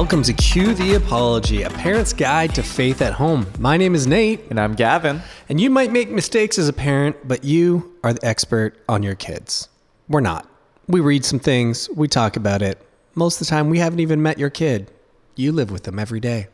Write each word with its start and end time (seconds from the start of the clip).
Welcome 0.00 0.22
to 0.22 0.32
Cue 0.32 0.72
the 0.72 0.94
Apology, 0.94 1.62
a 1.62 1.68
parent's 1.68 2.14
guide 2.14 2.54
to 2.54 2.62
faith 2.62 3.02
at 3.02 3.12
home. 3.12 3.46
My 3.58 3.76
name 3.76 3.94
is 3.94 4.06
Nate, 4.06 4.40
And 4.48 4.58
I'm 4.58 4.74
Gavin. 4.74 5.20
and 5.46 5.60
you 5.60 5.68
might 5.68 5.92
make 5.92 6.10
mistakes 6.10 6.58
as 6.58 6.68
a 6.70 6.72
parent, 6.72 7.16
but 7.28 7.44
you 7.44 7.94
are 8.02 8.14
the 8.14 8.24
expert 8.26 8.82
on 8.88 9.02
your 9.02 9.14
kids. 9.14 9.68
We're 10.08 10.22
not. 10.22 10.48
We 10.88 11.00
read 11.00 11.26
some 11.26 11.38
things, 11.38 11.90
we 11.94 12.08
talk 12.08 12.36
about 12.36 12.62
it. 12.62 12.80
Most 13.14 13.42
of 13.42 13.46
the 13.46 13.50
time, 13.50 13.68
we 13.68 13.78
haven't 13.78 14.00
even 14.00 14.22
met 14.22 14.38
your 14.38 14.48
kid. 14.48 14.90
You 15.36 15.52
live 15.52 15.70
with 15.70 15.82
them 15.82 15.98
every 15.98 16.18
day. 16.18 16.48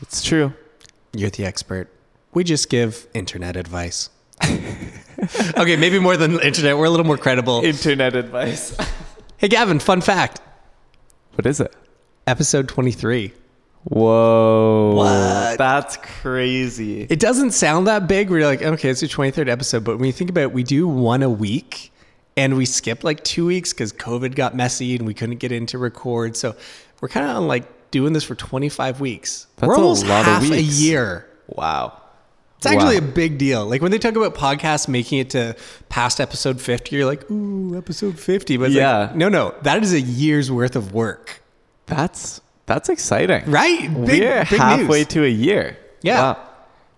It's 0.00 0.24
true. 0.24 0.54
You're 1.12 1.28
the 1.28 1.44
expert. 1.44 1.90
We 2.32 2.42
just 2.42 2.70
give 2.70 3.06
internet 3.12 3.54
advice. 3.54 4.08
okay, 4.42 5.76
maybe 5.76 5.98
more 5.98 6.16
than 6.16 6.40
internet. 6.40 6.78
We're 6.78 6.86
a 6.86 6.90
little 6.90 7.06
more 7.06 7.18
credible. 7.18 7.62
Internet 7.64 8.16
advice. 8.16 8.74
Hey, 9.36 9.48
Gavin, 9.48 9.78
fun 9.78 10.00
fact 10.00 10.40
what 11.34 11.46
is 11.46 11.60
it? 11.60 11.72
Episode 12.28 12.68
23. 12.68 13.32
Whoa. 13.84 14.92
What? 14.94 15.56
That's 15.58 15.96
crazy. 15.96 17.02
It 17.08 17.18
doesn't 17.18 17.52
sound 17.52 17.86
that 17.86 18.06
big. 18.06 18.28
We're 18.30 18.44
like, 18.46 18.62
okay, 18.62 18.90
it's 18.90 19.00
the 19.00 19.06
23rd 19.08 19.48
episode. 19.48 19.82
But 19.84 19.96
when 19.98 20.06
you 20.06 20.12
think 20.12 20.30
about 20.30 20.42
it, 20.42 20.52
we 20.52 20.62
do 20.62 20.86
one 20.86 21.22
a 21.22 21.30
week 21.30 21.90
and 22.36 22.56
we 22.56 22.66
skipped 22.66 23.02
like 23.02 23.24
two 23.24 23.46
weeks 23.46 23.72
because 23.72 23.92
COVID 23.92 24.34
got 24.34 24.54
messy 24.54 24.94
and 24.96 25.06
we 25.06 25.14
couldn't 25.14 25.38
get 25.38 25.52
in 25.52 25.66
to 25.66 25.78
record. 25.78 26.36
So 26.36 26.54
we're 27.00 27.08
kind 27.08 27.28
of 27.30 27.36
on 27.36 27.48
like 27.48 27.90
doing 27.90 28.12
this 28.12 28.24
for 28.24 28.34
25 28.34 29.00
weeks. 29.00 29.46
That's 29.56 29.68
we're 29.68 29.74
a 29.74 29.78
almost 29.78 30.06
lot 30.06 30.20
of 30.20 30.26
half 30.26 30.50
a 30.50 30.60
year. 30.60 31.26
wow. 31.46 32.00
It's 32.58 32.66
actually 32.66 32.98
Wow. 33.00 33.06
a 33.06 33.12
big 33.12 33.38
deal. 33.38 33.64
Like 33.66 33.80
when 33.80 33.92
they 33.92 33.98
talk 33.98 34.16
about 34.16 34.34
podcasts 34.34 34.88
making 34.88 35.20
it 35.20 35.30
to 35.30 35.56
past 35.88 36.20
episode 36.20 36.60
50, 36.60 36.94
you're 36.96 37.06
like, 37.06 37.30
ooh, 37.30 37.76
episode 37.78 38.18
50. 38.18 38.56
But 38.56 38.64
it's 38.66 38.74
Yeah. 38.74 38.98
like, 38.98 39.14
no, 39.14 39.28
no, 39.28 39.54
that 39.62 39.82
is 39.84 39.92
a 39.94 40.00
year's 40.00 40.50
worth 40.50 40.74
of 40.76 40.92
work. 40.92 41.40
That's 41.88 42.40
that's 42.66 42.88
exciting. 42.88 43.50
Right? 43.50 43.80
Big, 43.82 43.94
We're 44.22 44.44
big 44.44 44.46
halfway 44.60 44.98
news. 45.00 45.08
to 45.08 45.24
a 45.24 45.28
year. 45.28 45.76
Yeah. 46.02 46.20
Wow. 46.20 46.48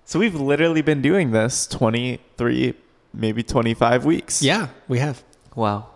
So 0.04 0.18
we've 0.18 0.34
literally 0.34 0.82
been 0.82 1.00
doing 1.02 1.30
this 1.30 1.66
23, 1.68 2.74
maybe 3.14 3.42
25 3.44 4.04
weeks. 4.04 4.42
Yeah, 4.42 4.68
we 4.88 4.98
have. 4.98 5.22
Wow. 5.54 5.86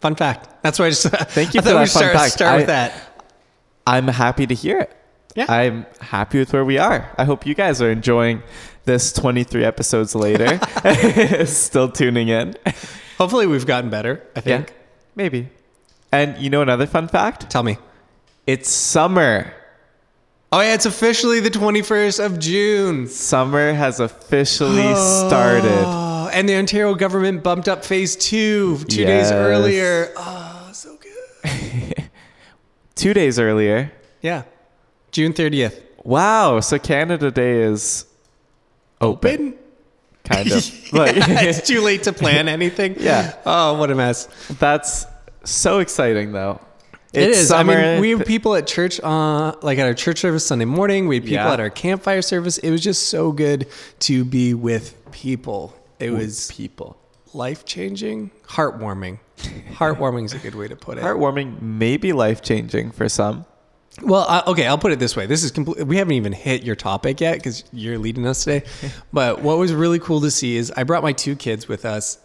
Fun 0.00 0.14
fact. 0.14 0.48
That's 0.62 0.78
why 0.78 0.86
I 0.86 0.90
just 0.90 1.06
Thank 1.08 1.52
you 1.54 1.60
I 1.60 1.62
for 1.62 1.68
that 1.70 1.74
fun 1.76 1.86
start, 1.88 2.12
fact. 2.14 2.32
start 2.32 2.52
I- 2.54 2.56
with 2.56 2.66
that. 2.68 2.92
I'm 3.86 4.08
happy 4.08 4.46
to 4.46 4.54
hear 4.54 4.78
it. 4.80 4.96
Yeah. 5.36 5.46
I'm 5.48 5.86
happy 6.00 6.38
with 6.38 6.52
where 6.52 6.64
we 6.64 6.78
are. 6.78 7.08
I 7.18 7.24
hope 7.24 7.46
you 7.46 7.54
guys 7.54 7.80
are 7.82 7.90
enjoying 7.90 8.42
this 8.84 9.12
23 9.12 9.64
episodes 9.64 10.14
later. 10.14 10.58
Still 11.46 11.88
tuning 11.90 12.28
in. 12.28 12.56
Hopefully, 13.18 13.46
we've 13.46 13.66
gotten 13.66 13.90
better. 13.90 14.26
I 14.34 14.40
think. 14.40 14.68
Yeah, 14.70 14.74
maybe. 15.14 15.48
And 16.10 16.36
you 16.38 16.50
know 16.50 16.62
another 16.62 16.86
fun 16.86 17.06
fact? 17.08 17.48
Tell 17.50 17.62
me. 17.62 17.76
It's 18.50 18.68
summer. 18.68 19.54
Oh 20.50 20.60
yeah, 20.60 20.74
it's 20.74 20.84
officially 20.84 21.38
the 21.38 21.50
21st 21.50 22.24
of 22.26 22.40
June. 22.40 23.06
Summer 23.06 23.72
has 23.72 24.00
officially 24.00 24.92
started. 25.28 25.84
Oh, 25.86 26.28
and 26.32 26.48
the 26.48 26.56
Ontario 26.56 26.96
government 26.96 27.44
bumped 27.44 27.68
up 27.68 27.84
phase 27.84 28.16
two 28.16 28.78
two 28.88 29.04
days 29.04 29.30
earlier. 29.30 30.12
Oh, 30.16 30.68
so 30.72 30.96
good. 31.44 32.10
Two 32.96 33.14
days 33.14 33.38
earlier. 33.38 33.92
Yeah, 34.20 34.42
June 35.12 35.32
30th. 35.32 35.80
Wow. 36.02 36.58
So 36.58 36.76
Canada 36.80 37.30
Day 37.30 37.62
is 37.62 38.04
open, 39.00 39.30
Open. 39.30 39.58
kind 40.24 40.50
of. 40.50 40.92
like, 40.92 41.14
it's 41.18 41.64
too 41.64 41.82
late 41.82 42.02
to 42.02 42.12
plan 42.12 42.48
anything. 42.48 42.96
Yeah. 42.98 43.36
Oh, 43.46 43.74
what 43.74 43.92
a 43.92 43.94
mess. 43.94 44.26
that's 44.58 45.06
so 45.44 45.78
exciting, 45.78 46.32
though. 46.32 46.60
It 47.12 47.30
It's. 47.30 47.48
Summer. 47.48 47.72
I 47.72 47.82
mean, 47.94 48.00
we 48.00 48.10
have 48.10 48.24
people 48.24 48.54
at 48.54 48.66
church, 48.66 49.00
uh, 49.02 49.52
like 49.62 49.78
at 49.78 49.86
our 49.86 49.94
church 49.94 50.18
service 50.20 50.46
Sunday 50.46 50.64
morning. 50.64 51.08
We 51.08 51.16
had 51.16 51.24
people 51.24 51.36
Yeah. 51.44 51.52
at 51.52 51.60
our 51.60 51.70
campfire 51.70 52.22
service. 52.22 52.58
It 52.58 52.70
was 52.70 52.80
just 52.80 53.08
so 53.08 53.32
good 53.32 53.66
to 54.00 54.24
be 54.24 54.54
with 54.54 54.94
people. 55.10 55.74
It 55.98 56.10
was 56.12 56.50
people. 56.52 56.96
life 57.32 57.64
changing, 57.64 58.30
heartwarming. 58.48 59.18
Heartwarming 59.74 60.24
is 60.24 60.32
a 60.34 60.38
good 60.38 60.54
way 60.56 60.66
to 60.66 60.74
put 60.76 60.98
it. 60.98 61.04
Heartwarming, 61.04 61.62
maybe 61.62 62.12
life 62.12 62.42
changing 62.42 62.90
for 62.90 63.08
some. 63.08 63.44
Well, 64.02 64.26
uh, 64.28 64.42
okay, 64.48 64.66
I'll 64.66 64.78
put 64.78 64.90
it 64.92 64.98
this 64.98 65.16
way. 65.16 65.26
This 65.26 65.44
is 65.44 65.50
complete. 65.52 65.86
We 65.86 65.96
haven't 65.96 66.14
even 66.14 66.32
hit 66.32 66.62
your 66.64 66.74
topic 66.76 67.20
yet 67.20 67.36
because 67.36 67.62
you're 67.72 67.98
leading 67.98 68.26
us 68.26 68.42
today. 68.44 68.66
but 69.12 69.42
what 69.42 69.58
was 69.58 69.72
really 69.72 69.98
cool 70.00 70.20
to 70.22 70.30
see 70.30 70.56
is 70.56 70.72
I 70.76 70.82
brought 70.84 71.02
my 71.04 71.12
two 71.12 71.36
kids 71.36 71.68
with 71.68 71.84
us. 71.84 72.18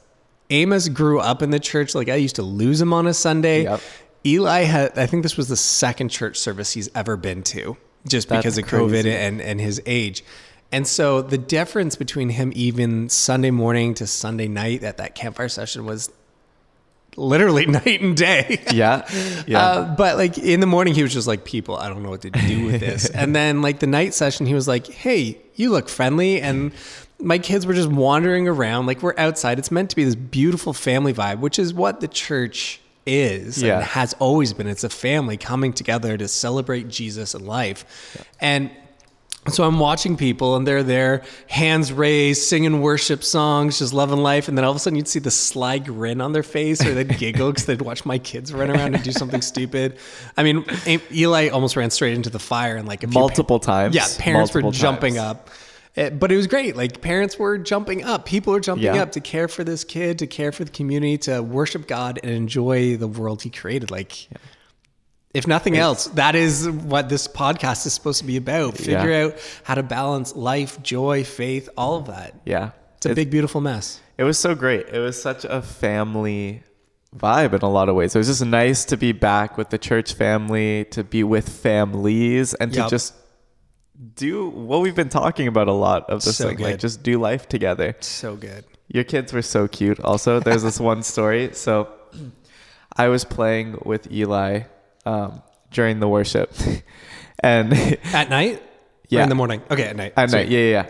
Amos 0.50 0.90
grew 0.90 1.20
up 1.20 1.42
in 1.42 1.50
the 1.52 1.60
church. 1.60 1.94
Like 1.96 2.10
I 2.10 2.16
used 2.16 2.36
to 2.38 2.44
lose 2.44 2.82
him 2.82 2.92
on 2.94 3.06
a 3.08 3.14
Sunday. 3.14 3.64
Yep. 3.64 3.82
Eli 4.26 4.64
had. 4.64 4.98
I 4.98 5.06
think 5.06 5.24
this 5.24 5.38
was 5.38 5.48
the 5.48 5.58
second 5.58 6.10
church 6.10 6.38
service 6.38 6.74
he's 6.74 6.90
ever 6.96 7.18
been 7.18 7.44
to, 7.44 7.78
just 8.08 8.30
That's 8.30 8.42
because 8.44 8.58
of 8.58 8.66
COVID 8.66 9.06
and 9.06 9.42
and 9.42 9.62
his 9.62 9.82
age. 9.86 10.24
And 10.72 10.88
so 10.88 11.22
the 11.22 11.38
difference 11.38 11.96
between 11.96 12.30
him 12.30 12.52
even 12.56 13.08
Sunday 13.10 13.52
morning 13.52 13.94
to 13.96 14.08
Sunday 14.08 14.48
night 14.48 14.84
at 14.84 14.98
that 14.98 15.16
campfire 15.16 15.48
session 15.48 15.86
was 15.86 16.12
literally 17.16 17.66
night 17.68 18.02
and 18.02 18.18
day. 18.18 18.62
Yeah. 18.74 19.08
Yeah. 19.48 19.60
Uh, 19.60 19.96
but 19.96 20.18
like 20.18 20.38
in 20.38 20.60
the 20.60 20.66
morning, 20.66 20.94
he 20.94 21.04
was 21.04 21.14
just 21.14 21.28
like, 21.28 21.46
"People, 21.46 21.78
I 21.78 21.88
don't 21.88 22.04
know 22.04 22.10
what 22.10 22.22
to 22.22 22.30
do 22.30 22.66
with 22.66 22.80
this." 22.80 23.10
and 23.10 23.36
then 23.36 23.62
like 23.62 23.80
the 23.80 23.88
night 23.88 24.14
session, 24.14 24.46
he 24.46 24.54
was 24.54 24.68
like, 24.68 24.88
"Hey, 24.88 25.38
you 25.56 25.70
look 25.72 25.88
friendly." 25.88 26.42
And 26.42 26.72
my 27.20 27.38
kids 27.38 27.66
were 27.66 27.74
just 27.74 27.90
wandering 27.90 28.48
around, 28.48 28.88
like 28.88 29.02
we're 29.02 29.18
outside. 29.18 29.60
It's 29.60 29.72
meant 29.72 29.90
to 29.92 29.96
be 29.96 30.04
this 30.04 30.16
beautiful 30.16 30.74
family 30.74 31.14
vibe, 31.14 31.40
which 31.40 31.58
is 31.58 31.74
what 31.74 32.02
the 32.02 32.08
church 32.08 32.82
is 33.06 33.62
Yeah. 33.62 33.76
and 33.78 33.84
has 33.84 34.14
always 34.20 34.54
been. 34.54 34.68
It's 34.68 34.84
a 34.84 34.90
family 34.90 35.38
coming 35.38 35.74
together 35.74 36.18
to 36.18 36.28
celebrate 36.28 36.88
Jesus 36.90 37.34
and 37.34 37.46
life, 37.48 37.86
and. 38.40 38.70
So 39.48 39.64
I'm 39.64 39.78
watching 39.78 40.18
people 40.18 40.56
and 40.56 40.66
they're 40.66 40.82
there, 40.82 41.22
hands 41.48 41.94
raised, 41.94 42.42
singing 42.42 42.82
worship 42.82 43.24
songs, 43.24 43.78
just 43.78 43.94
loving 43.94 44.18
life. 44.18 44.48
And 44.48 44.58
then 44.58 44.66
all 44.66 44.72
of 44.72 44.78
a 44.78 44.80
sudden 44.80 44.98
you'd 44.98 45.08
see 45.08 45.20
the 45.20 45.30
sly 45.30 45.78
grin 45.78 46.20
on 46.20 46.34
their 46.34 46.42
face 46.42 46.84
or 46.84 46.96
they'd 46.96 47.16
giggle 47.20 47.52
because 47.52 47.66
they'd 47.68 47.80
watch 47.84 48.08
my 48.08 48.18
kids 48.18 48.52
run 48.52 48.72
around 48.72 48.96
and 48.96 49.04
do 49.04 49.12
something 49.12 49.42
stupid. 49.54 50.00
I 50.36 50.42
mean, 50.42 50.66
Eli 51.12 51.50
almost 51.50 51.76
ran 51.76 51.92
straight 51.92 52.16
into 52.16 52.32
the 52.32 52.40
fire 52.40 52.76
and 52.76 52.88
like 52.88 53.08
Multiple 53.08 53.60
times. 53.60 53.94
yeah, 53.94 54.08
parents 54.18 54.50
Multiple 54.56 54.70
were 54.72 54.74
jumping 54.74 55.14
times. 55.14 55.28
up. 55.28 55.50
Eh, 55.98 56.10
But 56.10 56.32
it 56.32 56.36
was 56.36 56.48
great. 56.48 56.76
Like 56.76 57.02
parents 57.02 57.40
were 57.40 57.58
jumping 57.58 58.04
up. 58.04 58.26
People 58.26 58.54
were 58.54 58.60
jumping 58.60 58.86
Yeah. 58.86 59.02
up 59.02 59.12
to 59.14 59.20
care 59.22 59.48
for 59.48 59.64
this 59.64 59.84
kid, 59.84 60.20
to 60.20 60.28
care 60.28 60.52
for 60.52 60.64
the 60.64 60.72
community, 60.72 61.18
to 61.20 61.42
worship 61.42 61.88
God 61.88 62.20
and 62.24 62.32
enjoy 62.32 62.98
the 62.98 63.08
world 63.08 63.42
he 63.44 63.50
created. 63.50 63.92
Like 63.92 64.28
if 65.34 65.48
nothing 65.48 65.78
else, 65.78 66.08
that 66.16 66.36
is 66.36 66.70
what 66.70 67.10
this 67.10 67.28
podcast 67.28 67.86
is 67.86 67.94
supposed 67.94 68.20
to 68.20 68.26
be 68.26 68.38
about. 68.38 68.78
Figure 68.78 69.12
Yeah. 69.12 69.26
out 69.26 69.36
how 69.64 69.76
to 69.76 69.84
balance 69.84 70.36
life, 70.36 70.82
joy, 70.82 71.24
faith, 71.24 71.68
all 71.78 71.98
of 71.98 72.08
that. 72.08 72.34
Yeah. 72.46 72.72
It's 72.98 73.06
a 73.06 73.14
big, 73.14 73.30
beautiful 73.30 73.62
mess. 73.62 74.00
It 74.18 74.24
was 74.24 74.40
so 74.40 74.56
great. 74.56 74.88
It 74.90 75.00
was 75.00 75.22
such 75.22 75.44
a 75.44 75.62
family 75.62 76.64
vibe 77.16 77.54
in 77.54 77.62
a 77.62 77.70
lot 77.70 77.90
of 77.90 77.96
ways. 77.96 78.16
It 78.16 78.18
was 78.18 78.28
just 78.28 78.46
nice 78.46 78.86
to 78.86 78.98
be 78.98 79.12
back 79.12 79.58
with 79.58 79.70
the 79.70 79.78
church 79.78 80.14
family, 80.14 80.86
to 80.92 81.04
be 81.04 81.24
with 81.24 81.48
families, 81.50 82.54
and 82.56 82.72
to 82.74 82.88
just 82.90 83.14
do 84.16 84.50
what 84.50 84.82
we've 84.82 84.96
been 84.96 85.10
talking 85.10 85.48
about 85.48 85.68
a 85.68 85.74
lot 85.74 86.10
of 86.10 86.24
this 86.24 86.38
So 86.38 86.50
thing, 86.50 86.58
like 86.60 86.80
just 86.80 87.04
do 87.04 87.20
life 87.20 87.48
together. 87.48 87.96
So 88.02 88.36
good. 88.36 88.66
Your 88.88 89.04
kids 89.04 89.34
were 89.34 89.42
so 89.42 89.68
cute. 89.68 90.00
Also, 90.02 90.40
there's 90.40 90.64
this 90.64 90.80
one 90.80 91.02
story. 91.04 91.50
So, 91.54 91.90
I 92.98 93.08
was 93.08 93.26
playing 93.26 93.80
with 93.84 94.12
Eli 94.12 94.62
um, 95.06 95.42
during 95.72 96.00
the 96.00 96.08
worship, 96.08 96.54
and 97.40 97.74
At 98.14 98.30
night? 98.30 98.58
Or 98.58 98.62
Yeah. 99.10 99.24
in 99.24 99.30
the 99.30 99.36
morning? 99.36 99.62
Okay, 99.70 99.84
at 99.84 99.96
night. 99.96 100.14
At 100.18 100.30
Sweet. 100.30 100.40
night, 100.40 100.50
yeah, 100.50 100.60
yeah, 100.60 100.70
yeah. 100.72 100.86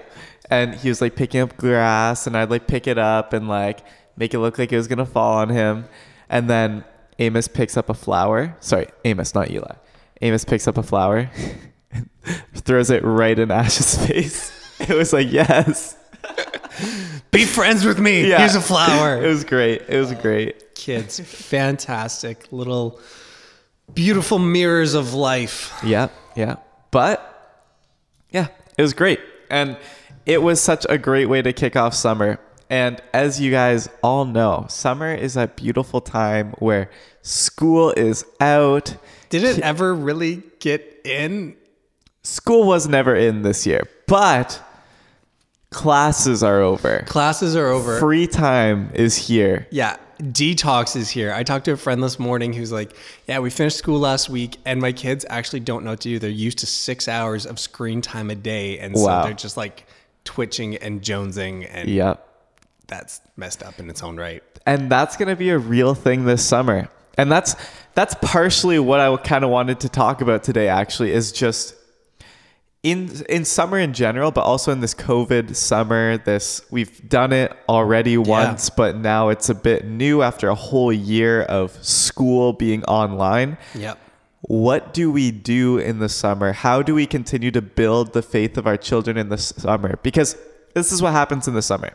And 0.49 0.75
he 0.75 0.89
was 0.89 1.01
like 1.01 1.15
picking 1.15 1.41
up 1.41 1.57
grass, 1.57 2.27
and 2.27 2.35
I'd 2.37 2.49
like 2.51 2.67
pick 2.67 2.85
it 2.87 2.97
up 2.97 3.33
and 3.33 3.47
like 3.47 3.79
make 4.17 4.33
it 4.33 4.39
look 4.39 4.57
like 4.59 4.71
it 4.71 4.77
was 4.77 4.87
gonna 4.87 5.05
fall 5.05 5.37
on 5.37 5.49
him. 5.49 5.85
And 6.29 6.49
then 6.49 6.83
Amos 7.19 7.47
picks 7.47 7.77
up 7.77 7.89
a 7.89 7.93
flower. 7.93 8.55
Sorry, 8.59 8.87
Amos, 9.05 9.33
not 9.33 9.49
Eli. 9.51 9.75
Amos 10.21 10.43
picks 10.45 10.67
up 10.67 10.77
a 10.77 10.83
flower, 10.83 11.29
throws 12.55 12.89
it 12.89 13.03
right 13.03 13.37
in 13.37 13.51
Ash's 13.51 13.97
face. 14.07 14.51
It 14.79 14.95
was 14.95 15.13
like 15.13 15.31
yes. 15.31 15.97
Be 17.31 17.45
friends 17.45 17.85
with 17.85 17.99
me. 17.99 18.27
Yeah. 18.29 18.39
Here's 18.39 18.55
a 18.55 18.61
flower. 18.61 19.17
It 19.23 19.27
was 19.27 19.43
great. 19.43 19.83
It 19.87 19.99
was 19.99 20.11
great. 20.13 20.75
Kids, 20.75 21.19
fantastic 21.19 22.47
little 22.51 22.99
beautiful 23.93 24.39
mirrors 24.39 24.93
of 24.93 25.13
life. 25.13 25.73
Yeah, 25.83 26.09
yeah. 26.35 26.57
But 26.91 27.31
yeah, 28.31 28.47
it 28.77 28.81
was 28.81 28.93
great. 28.93 29.19
And 29.49 29.77
it 30.25 30.41
was 30.41 30.59
such 30.59 30.85
a 30.89 30.97
great 30.97 31.27
way 31.27 31.41
to 31.41 31.53
kick 31.53 31.75
off 31.75 31.93
summer. 31.93 32.39
And 32.69 32.99
as 33.13 33.39
you 33.39 33.51
guys 33.51 33.89
all 34.01 34.25
know, 34.25 34.65
summer 34.69 35.13
is 35.13 35.35
that 35.35 35.55
beautiful 35.55 36.01
time 36.01 36.53
where 36.59 36.89
school 37.21 37.91
is 37.91 38.25
out. 38.39 38.95
Did 39.29 39.43
it 39.43 39.59
ever 39.59 39.93
really 39.93 40.41
get 40.59 41.01
in? 41.05 41.55
School 42.25 42.65
was 42.65 42.87
never 42.87 43.15
in 43.15 43.43
this 43.43 43.65
year, 43.67 43.83
but 44.07 44.59
classes 45.69 46.41
are 46.43 46.59
over. 46.61 47.03
Classes 47.07 47.55
are 47.55 47.67
over. 47.67 47.99
Free 47.99 48.27
time 48.27 48.89
is 48.93 49.15
here. 49.15 49.67
yeah. 49.71 49.97
detox 50.19 50.95
is 50.95 51.09
here. 51.09 51.33
I 51.33 51.43
talked 51.43 51.65
to 51.65 51.73
a 51.73 51.77
friend 51.77 52.01
this 52.01 52.17
morning 52.17 52.53
who's 52.53 52.71
like, 52.71 52.95
"Yeah, 53.27 53.39
we 53.39 53.49
finished 53.49 53.77
school 53.77 53.99
last 53.99 54.29
week, 54.29 54.57
and 54.65 54.79
my 54.79 54.93
kids 54.93 55.25
actually 55.29 55.59
don't 55.59 55.83
know 55.83 55.91
what 55.91 55.99
to 56.01 56.09
do. 56.09 56.19
They're 56.19 56.29
used 56.29 56.59
to 56.59 56.65
six 56.65 57.07
hours 57.09 57.45
of 57.45 57.59
screen 57.59 58.01
time 58.01 58.29
a 58.29 58.35
day, 58.35 58.79
and 58.79 58.97
so 58.97 59.05
Wow. 59.05 59.23
they're 59.25 59.33
just 59.33 59.57
like 59.57 59.85
twitching 60.23 60.77
and 60.77 61.01
jonesing, 61.01 61.67
and 61.69 61.89
Yep. 61.89 62.25
that's 62.87 63.19
messed 63.35 63.61
up 63.61 63.77
in 63.79 63.89
its 63.89 64.01
own 64.03 64.17
right." 64.17 64.41
and 64.67 64.89
that's 64.89 65.15
going 65.15 65.27
to 65.27 65.35
be 65.35 65.49
a 65.51 65.57
real 65.59 65.93
thing 65.93 66.25
this 66.25 66.43
summer 66.43 66.89
and 67.19 67.31
that's 67.31 67.55
that's 67.93 68.15
partially 68.23 68.79
what 68.79 68.99
i 68.99 69.15
kind 69.17 69.43
of 69.43 69.51
wanted 69.51 69.79
to 69.79 69.87
talk 69.87 70.21
about 70.21 70.41
today 70.41 70.67
actually 70.67 71.11
is 71.11 71.31
just 71.31 71.75
in 72.85 73.09
in 73.27 73.43
summer 73.43 73.79
in 73.79 73.93
general 73.93 74.29
but 74.29 74.41
also 74.51 74.71
in 74.71 74.79
this 74.79 74.93
covid 74.93 75.55
summer 75.55 76.17
this 76.19 76.61
we've 76.69 77.09
done 77.09 77.33
it 77.33 77.51
already 77.67 78.15
once 78.15 78.69
but 78.69 78.95
now 78.95 79.29
it's 79.29 79.49
a 79.49 79.55
bit 79.55 79.85
new 79.85 80.21
after 80.21 80.49
a 80.49 80.55
whole 80.55 80.93
year 80.93 81.41
of 81.43 81.71
school 81.83 82.53
being 82.53 82.83
online 82.85 83.57
Yep. 83.73 83.97
what 84.41 84.93
do 84.93 85.11
we 85.11 85.31
do 85.31 85.79
in 85.79 85.97
the 85.97 86.09
summer? 86.09 86.53
How 86.53 86.83
do 86.83 86.93
we 86.93 87.07
continue 87.07 87.49
to 87.51 87.61
build 87.63 88.13
the 88.13 88.21
faith 88.21 88.55
of 88.59 88.67
our 88.67 88.77
children 88.77 89.17
in 89.17 89.29
the 89.29 89.37
summer? 89.39 89.97
Because 90.03 90.37
this 90.75 90.91
is 90.91 91.01
what 91.01 91.13
happens 91.13 91.47
in 91.47 91.55
the 91.55 91.63
summer. 91.63 91.91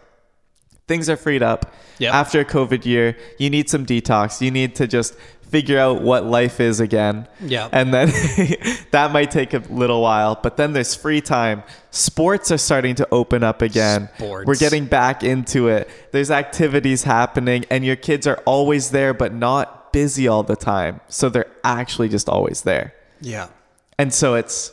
Things 0.90 1.08
are 1.08 1.16
freed 1.16 1.40
up. 1.40 1.72
Yep. 1.98 2.12
After 2.12 2.40
a 2.40 2.44
COVID 2.44 2.84
year, 2.84 3.16
you 3.38 3.48
need 3.48 3.70
some 3.70 3.86
detox. 3.86 4.40
You 4.40 4.50
need 4.50 4.74
to 4.74 4.88
just 4.88 5.14
figure 5.42 5.78
out 5.78 6.02
what 6.02 6.24
life 6.24 6.58
is 6.58 6.80
again. 6.80 7.28
Yep. 7.42 7.70
And 7.72 7.94
then 7.94 8.08
that 8.90 9.12
might 9.12 9.30
take 9.30 9.54
a 9.54 9.62
little 9.70 10.02
while, 10.02 10.36
but 10.42 10.56
then 10.56 10.72
there's 10.72 10.96
free 10.96 11.20
time. 11.20 11.62
Sports 11.92 12.50
are 12.50 12.58
starting 12.58 12.96
to 12.96 13.06
open 13.12 13.44
up 13.44 13.62
again. 13.62 14.08
Sports. 14.16 14.48
We're 14.48 14.56
getting 14.56 14.86
back 14.86 15.22
into 15.22 15.68
it. 15.68 15.88
There's 16.10 16.32
activities 16.32 17.04
happening, 17.04 17.66
and 17.70 17.84
your 17.84 17.94
kids 17.94 18.26
are 18.26 18.42
always 18.44 18.90
there, 18.90 19.14
but 19.14 19.32
not 19.32 19.92
busy 19.92 20.26
all 20.26 20.42
the 20.42 20.56
time. 20.56 21.00
So 21.06 21.28
they're 21.28 21.52
actually 21.62 22.08
just 22.08 22.28
always 22.28 22.62
there. 22.62 22.94
Yeah. 23.20 23.46
And 23.96 24.12
so 24.12 24.34
it's 24.34 24.72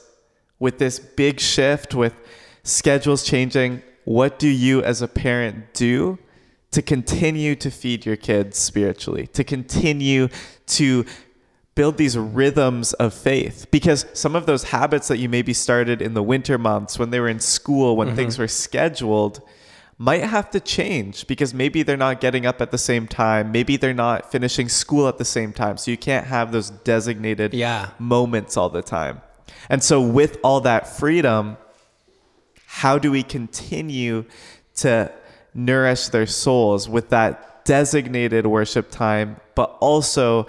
with 0.57 0.79
this 0.79 0.97
big 0.97 1.39
shift, 1.39 1.93
with 1.93 2.15
schedules 2.63 3.23
changing, 3.23 3.83
what 4.07 4.39
do 4.39 4.47
you 4.47 4.81
as 4.83 5.01
a 5.01 5.07
parent 5.07 5.73
do 5.73 6.17
to 6.71 6.81
continue 6.81 7.55
to 7.57 7.69
feed 7.69 8.05
your 8.05 8.15
kids 8.15 8.57
spiritually, 8.57 9.27
to 9.27 9.43
continue 9.43 10.29
to 10.65 11.05
build 11.75 11.97
these 11.97 12.17
rhythms 12.17 12.93
of 12.93 13.13
faith? 13.13 13.67
Because 13.69 14.05
some 14.13 14.33
of 14.33 14.45
those 14.45 14.63
habits 14.63 15.09
that 15.09 15.17
you 15.17 15.27
maybe 15.27 15.51
started 15.51 16.01
in 16.01 16.13
the 16.13 16.23
winter 16.23 16.57
months 16.57 16.97
when 16.97 17.09
they 17.09 17.19
were 17.19 17.27
in 17.27 17.41
school, 17.41 17.97
when 17.97 18.15
things 18.15 18.35
mm-hmm. 18.35 18.43
were 18.43 18.47
scheduled, 18.47 19.41
might 19.97 20.23
have 20.23 20.49
to 20.51 20.61
change 20.61 21.27
because 21.27 21.53
maybe 21.53 21.83
they're 21.83 21.97
not 21.97 22.21
getting 22.21 22.45
up 22.45 22.61
at 22.61 22.71
the 22.71 22.77
same 22.77 23.09
time. 23.09 23.51
Maybe 23.51 23.75
they're 23.75 23.93
not 23.93 24.31
finishing 24.31 24.69
school 24.69 25.09
at 25.09 25.17
the 25.17 25.25
same 25.25 25.51
time. 25.51 25.75
So 25.75 25.91
you 25.91 25.97
can't 25.97 26.27
have 26.27 26.53
those 26.53 26.69
designated 26.69 27.53
Yeah. 27.53 27.89
moments 27.99 28.55
all 28.55 28.69
the 28.69 28.81
time. 28.81 29.19
And 29.69 29.83
so, 29.83 29.99
with 29.99 30.37
all 30.45 30.61
that 30.61 30.87
freedom, 30.97 31.57
how 32.69 32.99
do 32.99 33.09
we 33.09 33.23
continue 33.23 34.25
to 34.75 35.09
nourish 35.53 36.09
their 36.09 36.27
souls 36.27 36.87
with 36.89 37.09
that 37.09 37.63
designated 37.65 38.45
worship 38.45 38.91
time, 38.91 39.39
but 39.55 39.77
also 39.79 40.45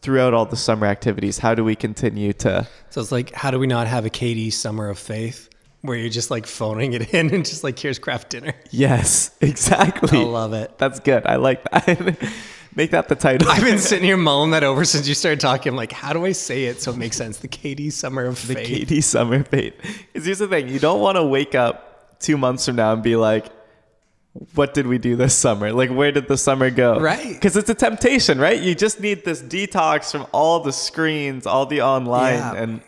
throughout 0.00 0.32
all 0.32 0.46
the 0.46 0.56
summer 0.56 0.86
activities? 0.86 1.38
How 1.38 1.54
do 1.54 1.62
we 1.62 1.76
continue 1.76 2.32
to? 2.32 2.66
So 2.88 3.02
it's 3.02 3.12
like, 3.12 3.34
how 3.34 3.50
do 3.50 3.58
we 3.58 3.66
not 3.66 3.86
have 3.86 4.06
a 4.06 4.10
KD 4.10 4.50
summer 4.50 4.88
of 4.88 4.98
faith 4.98 5.50
where 5.82 5.96
you're 5.96 6.08
just 6.08 6.30
like 6.30 6.46
phoning 6.46 6.94
it 6.94 7.12
in 7.12 7.32
and 7.34 7.44
just 7.44 7.62
like, 7.62 7.78
here's 7.78 7.98
Kraft 7.98 8.30
Dinner? 8.30 8.54
Yes, 8.70 9.30
exactly. 9.42 10.20
I 10.20 10.24
love 10.24 10.54
it. 10.54 10.78
That's 10.78 11.00
good. 11.00 11.26
I 11.26 11.36
like 11.36 11.62
that. 11.70 12.16
Make 12.74 12.90
that 12.92 13.08
the 13.08 13.14
title. 13.16 13.48
I've 13.50 13.64
been 13.64 13.78
sitting 13.78 14.04
here 14.04 14.16
mulling 14.16 14.50
that 14.52 14.62
over 14.62 14.84
since 14.84 15.08
you 15.08 15.14
started 15.14 15.40
talking. 15.40 15.70
I'm 15.70 15.76
like, 15.76 15.90
how 15.92 16.12
do 16.12 16.24
I 16.24 16.32
say 16.32 16.64
it 16.66 16.80
so 16.80 16.92
it 16.92 16.96
makes 16.96 17.16
sense? 17.16 17.38
The 17.38 17.48
KD 17.48 17.92
Summer 17.92 18.24
of 18.26 18.46
the 18.46 18.54
Faith. 18.54 18.88
KD 18.88 19.02
Summer 19.02 19.42
fate. 19.42 19.74
Because 20.12 20.26
here's 20.26 20.38
the 20.38 20.48
thing: 20.48 20.68
you 20.68 20.78
don't 20.78 21.00
want 21.00 21.16
to 21.16 21.24
wake 21.24 21.54
up 21.54 22.18
two 22.20 22.36
months 22.36 22.66
from 22.66 22.76
now 22.76 22.92
and 22.92 23.02
be 23.02 23.16
like, 23.16 23.46
"What 24.54 24.74
did 24.74 24.86
we 24.86 24.98
do 24.98 25.16
this 25.16 25.34
summer? 25.34 25.72
Like, 25.72 25.90
where 25.90 26.12
did 26.12 26.28
the 26.28 26.36
summer 26.38 26.70
go?" 26.70 27.00
Right. 27.00 27.32
Because 27.34 27.56
it's 27.56 27.70
a 27.70 27.74
temptation, 27.74 28.38
right? 28.38 28.60
You 28.60 28.74
just 28.74 29.00
need 29.00 29.24
this 29.24 29.42
detox 29.42 30.12
from 30.12 30.26
all 30.32 30.60
the 30.60 30.72
screens, 30.72 31.46
all 31.46 31.66
the 31.66 31.80
online, 31.82 32.34
Yeah. 32.34 32.54
and 32.54 32.80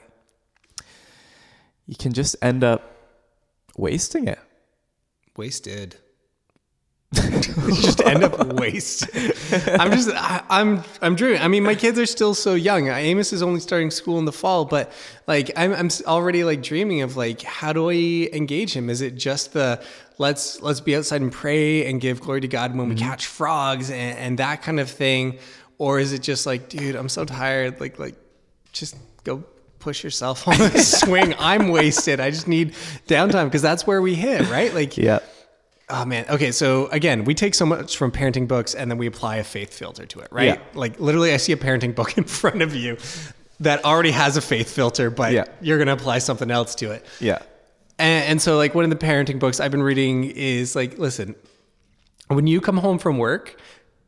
you 1.87 1.97
can 1.97 2.13
just 2.13 2.37
end 2.43 2.63
up 2.63 2.97
wasting 3.77 4.29
it. 4.29 4.39
Wasted. 5.37 5.97
just 7.15 8.01
end 8.03 8.23
up 8.23 8.53
wasted. 8.55 9.35
I'm 9.81 9.91
just, 9.91 10.11
I, 10.11 10.45
I'm, 10.49 10.85
I'm 11.03 11.17
dreaming. 11.17 11.43
I 11.43 11.49
mean, 11.49 11.65
my 11.65 11.75
kids 11.75 11.99
are 11.99 12.07
still 12.07 12.35
so 12.35 12.55
young. 12.55 12.89
Uh, 12.89 12.95
Amos 12.95 13.33
is 13.33 13.43
only 13.43 13.59
starting 13.59 13.91
school 13.91 14.21
in 14.21 14.27
the 14.27 14.33
fall, 14.33 14.65
but 14.65 14.93
like, 15.27 15.51
I'm, 15.57 15.73
I'm 15.73 15.89
already 16.07 16.45
like 16.45 16.63
dreaming 16.63 17.03
of 17.03 17.17
like, 17.17 17.43
how 17.43 17.73
do 17.73 17.91
I 17.91 18.29
engage 18.33 18.75
him? 18.75 18.89
Is 18.89 19.01
it 19.01 19.17
just 19.17 19.55
the 19.55 19.83
let's 20.19 20.61
let's 20.63 20.81
be 20.81 20.95
outside 20.95 21.21
and 21.21 21.33
pray 21.33 21.87
and 21.87 22.01
give 22.01 22.21
glory 22.21 22.43
to 22.43 22.49
God 22.49 22.77
when 22.77 22.89
we 22.89 22.95
mm-hmm. 22.95 23.09
catch 23.09 23.27
frogs 23.27 23.91
and, 23.91 24.17
and 24.19 24.39
that 24.39 24.63
kind 24.63 24.79
of 24.79 24.89
thing, 24.89 25.39
or 25.79 25.99
is 25.99 26.13
it 26.13 26.23
just 26.23 26.47
like, 26.47 26.69
dude, 26.69 26.95
I'm 26.95 27.09
so 27.09 27.25
tired. 27.25 27.81
Like, 27.81 27.99
like, 27.99 28.15
just 28.71 28.97
go 29.25 29.43
push 29.81 30.05
yourself 30.05 30.47
on 30.47 30.59
the 30.59 30.79
swing. 30.79 31.35
I'm 31.41 31.71
wasted. 31.71 32.21
I 32.21 32.31
just 32.31 32.47
need 32.47 32.75
downtime 33.09 33.47
because 33.47 33.63
that's 33.63 33.85
where 33.85 34.01
we 34.01 34.15
hit, 34.15 34.49
right? 34.49 34.73
Like, 34.73 34.97
Yeah. 34.97 35.19
Oh 35.91 36.05
man. 36.05 36.25
Okay. 36.31 36.53
So 36.53 36.87
again, 36.89 37.25
we 37.25 37.35
take 37.35 37.55
so 37.55 37.67
much 37.67 37.97
from 37.97 38.13
parenting 38.13 38.47
books 38.47 38.75
and 38.75 38.91
then 38.91 38.97
we 38.99 39.07
apply 39.07 39.37
a 39.37 39.45
faith 39.45 39.75
filter 39.75 40.07
to 40.07 40.21
it, 40.21 40.29
right? 40.31 40.45
Yeah. 40.47 40.59
Like 40.75 41.01
literally, 41.01 41.33
I 41.35 41.37
see 41.37 41.53
a 41.53 41.57
parenting 41.57 41.95
book 41.95 42.17
in 42.19 42.25
front 42.25 42.63
of 42.63 42.75
you 42.75 42.97
that 43.61 43.85
already 43.85 44.11
has 44.13 44.37
a 44.37 44.41
faith 44.41 44.71
filter, 44.73 45.11
but 45.11 45.33
Yeah. 45.33 45.45
you're 45.61 45.77
going 45.79 45.89
to 45.89 45.93
apply 45.93 46.19
something 46.19 46.51
else 46.51 46.75
to 46.77 46.93
it. 46.93 47.05
Yeah. 47.21 47.43
And, 47.99 48.25
and 48.25 48.43
so, 48.43 48.57
like, 48.57 48.75
one 48.75 48.85
of 48.85 48.91
the 48.91 48.97
parenting 49.07 49.39
books 49.39 49.61
I've 49.61 49.71
been 49.71 49.83
reading 49.83 50.25
is 50.25 50.75
like, 50.75 50.97
listen, 50.97 51.35
when 52.29 52.47
you 52.47 52.61
come 52.63 52.79
home 52.79 52.99
from 52.99 53.19
work, 53.19 53.61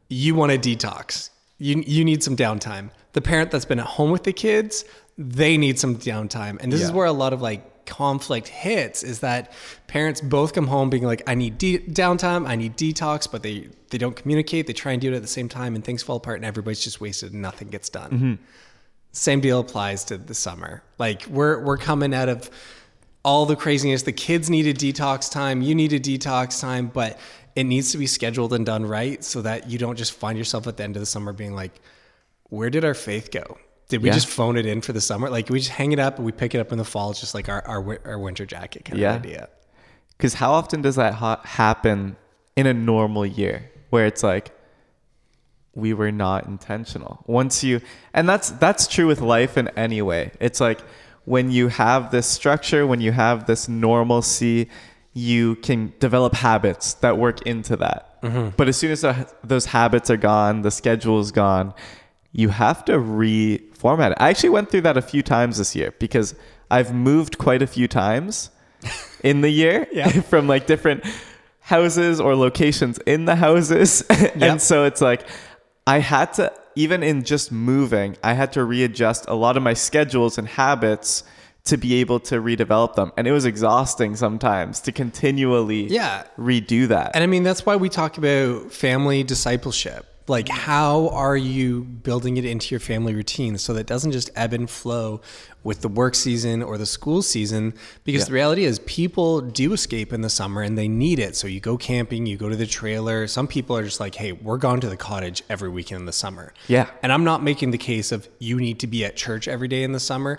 you 0.08 0.34
want 0.34 0.52
to 0.52 0.58
detox. 0.58 1.28
You 1.58 1.82
you 1.86 2.04
need 2.04 2.22
some 2.22 2.36
downtime. 2.36 2.90
The 3.12 3.20
parent 3.20 3.50
that's 3.50 3.64
been 3.66 3.78
at 3.78 3.86
home 3.86 4.10
with 4.10 4.22
the 4.24 4.32
kids, 4.32 4.84
they 5.18 5.58
need 5.58 5.78
some 5.78 5.96
downtime. 5.96 6.56
And 6.60 6.72
this 6.72 6.80
is 6.80 6.90
where 6.90 7.06
a 7.06 7.12
lot 7.12 7.32
of 7.34 7.42
like 7.42 7.62
conflict 7.86 8.48
hits 8.48 9.02
is 9.02 9.20
that 9.20 9.52
parents 9.86 10.20
both 10.20 10.52
come 10.52 10.66
home 10.66 10.90
being 10.90 11.04
like, 11.04 11.22
I 11.26 11.34
need 11.34 11.58
de- 11.58 11.78
downtime, 11.78 12.46
I 12.46 12.56
need 12.56 12.76
detox, 12.76 13.30
but 13.30 13.42
they 13.42 13.68
they 13.90 13.98
don't 13.98 14.16
communicate. 14.16 14.66
They 14.66 14.72
try 14.72 14.92
and 14.92 15.00
do 15.00 15.12
it 15.12 15.16
at 15.16 15.22
the 15.22 15.28
same 15.28 15.48
time, 15.48 15.74
and 15.74 15.84
things 15.84 16.02
fall 16.02 16.16
apart, 16.16 16.36
and 16.36 16.44
everybody's 16.44 16.82
just 16.82 17.00
wasted, 17.00 17.32
and 17.32 17.42
nothing 17.42 17.68
gets 17.68 17.88
done. 17.88 18.10
Mm-hmm. 18.10 18.34
Same 19.12 19.40
deal 19.40 19.60
applies 19.60 20.04
to 20.04 20.16
the 20.16 20.34
summer. 20.34 20.82
Like 20.98 21.26
we're 21.26 21.62
we're 21.62 21.78
coming 21.78 22.14
out 22.14 22.28
of 22.28 22.50
all 23.24 23.46
the 23.46 23.56
craziness. 23.56 24.02
The 24.02 24.12
kids 24.12 24.50
need 24.50 24.66
a 24.66 24.74
detox 24.74 25.30
time. 25.30 25.62
You 25.62 25.74
need 25.74 25.92
a 25.92 26.00
detox 26.00 26.60
time, 26.60 26.88
but 26.88 27.18
it 27.54 27.64
needs 27.64 27.92
to 27.92 27.98
be 27.98 28.06
scheduled 28.06 28.52
and 28.52 28.64
done 28.64 28.86
right 28.86 29.22
so 29.22 29.42
that 29.42 29.68
you 29.68 29.78
don't 29.78 29.96
just 29.96 30.12
find 30.12 30.38
yourself 30.38 30.66
at 30.66 30.76
the 30.76 30.84
end 30.84 30.96
of 30.96 31.00
the 31.00 31.06
summer 31.06 31.32
being 31.32 31.54
like, 31.54 31.80
where 32.44 32.70
did 32.70 32.84
our 32.84 32.94
faith 32.94 33.30
go? 33.30 33.58
Did 33.92 34.02
we 34.02 34.08
Yeah. 34.08 34.14
just 34.14 34.26
phone 34.28 34.56
it 34.56 34.64
in 34.64 34.80
for 34.80 34.94
the 34.94 35.02
summer? 35.02 35.28
Like 35.28 35.50
we 35.50 35.58
just 35.58 35.70
hang 35.72 35.92
it 35.92 35.98
up 35.98 36.16
and 36.16 36.24
we 36.24 36.32
pick 36.32 36.54
it 36.54 36.58
up 36.58 36.72
in 36.72 36.78
the 36.78 36.84
fall. 36.84 37.10
It's 37.10 37.20
just 37.20 37.34
like 37.34 37.50
our, 37.50 37.62
our, 37.66 38.00
our 38.06 38.18
winter 38.18 38.46
jacket 38.46 38.86
kind 38.86 38.98
Yeah. 38.98 39.16
of 39.16 39.22
idea. 39.22 39.48
Because 40.16 40.34
how 40.34 40.52
often 40.52 40.80
does 40.80 40.96
that 40.96 41.12
ha- 41.14 41.42
happen 41.44 42.16
in 42.56 42.66
a 42.66 42.72
normal 42.72 43.26
year 43.26 43.70
where 43.90 44.06
it's 44.06 44.22
like 44.22 44.50
we 45.74 45.92
were 45.92 46.10
not 46.12 46.46
intentional? 46.46 47.22
Once 47.26 47.62
you, 47.62 47.80
and 48.14 48.26
that's 48.26 48.48
that's 48.52 48.86
true 48.86 49.06
with 49.06 49.20
life 49.20 49.58
in 49.58 49.68
any 49.76 50.00
way. 50.00 50.32
It's 50.40 50.58
like 50.60 50.80
when 51.26 51.50
you 51.50 51.68
have 51.68 52.10
this 52.12 52.26
structure, 52.26 52.86
when 52.86 53.00
you 53.02 53.12
have 53.12 53.46
this 53.46 53.68
normalcy, 53.68 54.70
you 55.12 55.56
can 55.56 55.92
develop 55.98 56.32
habits 56.34 56.94
that 56.94 57.18
work 57.18 57.42
into 57.42 57.76
that. 57.76 58.22
Mm-hmm. 58.22 58.50
But 58.56 58.68
as 58.68 58.76
soon 58.78 58.90
as 58.92 59.04
those 59.44 59.66
habits 59.66 60.08
are 60.08 60.16
gone, 60.16 60.62
the 60.62 60.70
schedule 60.70 61.20
is 61.20 61.30
gone, 61.30 61.74
you 62.32 62.48
have 62.48 62.84
to 62.86 62.92
reformat 62.92 63.71
it. 63.84 64.16
I 64.18 64.30
actually 64.30 64.50
went 64.50 64.70
through 64.70 64.82
that 64.82 64.96
a 64.96 65.02
few 65.02 65.22
times 65.22 65.58
this 65.58 65.74
year 65.76 65.92
because 65.98 66.34
I've 66.70 66.94
moved 66.94 67.38
quite 67.38 67.62
a 67.62 67.66
few 67.66 67.88
times 67.88 68.50
in 69.22 69.40
the 69.40 69.50
year 69.50 69.86
Yeah. 69.92 70.08
from 70.32 70.46
like 70.48 70.66
different 70.66 71.04
houses 71.60 72.20
or 72.20 72.34
locations 72.34 72.98
in 73.06 73.24
the 73.24 73.36
houses. 73.36 74.02
Yep. 74.10 74.36
and 74.42 74.62
so 74.62 74.84
it's 74.84 75.00
like 75.00 75.26
I 75.86 75.98
had 75.98 76.32
to 76.34 76.52
even 76.74 77.02
in 77.02 77.22
just 77.22 77.52
moving, 77.52 78.16
I 78.24 78.32
had 78.32 78.52
to 78.54 78.64
readjust 78.64 79.26
a 79.28 79.34
lot 79.34 79.56
of 79.58 79.62
my 79.62 79.74
schedules 79.74 80.38
and 80.38 80.48
habits 80.48 81.22
to 81.64 81.76
be 81.76 81.94
able 82.00 82.18
to 82.18 82.36
redevelop 82.40 82.94
them. 82.94 83.12
And 83.16 83.26
it 83.28 83.32
was 83.32 83.44
exhausting 83.44 84.16
sometimes 84.16 84.80
to 84.80 84.90
continually 84.92 85.84
Yeah. 85.88 86.24
redo 86.38 86.88
that. 86.88 87.10
And 87.14 87.22
I 87.22 87.26
mean, 87.26 87.42
that's 87.42 87.66
why 87.66 87.76
we 87.76 87.88
talk 87.90 88.16
about 88.18 88.72
family 88.72 89.22
discipleship. 89.22 90.06
Like, 90.28 90.48
how 90.48 91.08
are 91.08 91.36
you 91.36 91.82
building 91.82 92.36
it 92.36 92.44
into 92.44 92.70
your 92.70 92.80
family 92.80 93.14
routine 93.14 93.58
so 93.58 93.74
that 93.74 93.80
it 93.80 93.86
doesn't 93.86 94.12
just 94.12 94.30
ebb 94.36 94.52
and 94.52 94.70
flow 94.70 95.20
with 95.64 95.80
the 95.80 95.88
work 95.88 96.14
season 96.14 96.62
or 96.62 96.78
the 96.78 96.86
school 96.86 97.22
season? 97.22 97.74
Because 98.04 98.22
Yeah. 98.22 98.26
the 98.26 98.32
reality 98.32 98.64
is, 98.64 98.78
people 98.80 99.40
do 99.40 99.72
escape 99.72 100.12
in 100.12 100.20
the 100.20 100.30
summer 100.30 100.62
and 100.62 100.78
they 100.78 100.86
need 100.88 101.18
it. 101.18 101.34
So 101.36 101.48
you 101.48 101.58
go 101.60 101.76
camping, 101.76 102.26
you 102.26 102.36
go 102.36 102.48
to 102.48 102.54
the 102.56 102.66
trailer. 102.66 103.26
Some 103.26 103.48
people 103.48 103.76
are 103.76 103.82
just 103.82 103.98
like, 104.00 104.14
hey, 104.14 104.32
we're 104.32 104.58
gone 104.58 104.80
to 104.80 104.88
the 104.88 104.96
cottage 104.96 105.42
every 105.50 105.68
weekend 105.68 106.00
in 106.00 106.06
the 106.06 106.12
summer. 106.12 106.54
Yeah. 106.68 106.86
And 107.02 107.12
I'm 107.12 107.24
not 107.24 107.42
making 107.42 107.72
the 107.72 107.78
case 107.78 108.12
of 108.12 108.28
you 108.38 108.58
need 108.60 108.78
to 108.80 108.86
be 108.86 109.04
at 109.04 109.16
church 109.16 109.48
every 109.48 109.68
day 109.68 109.82
in 109.82 109.90
the 109.92 110.00
summer. 110.00 110.38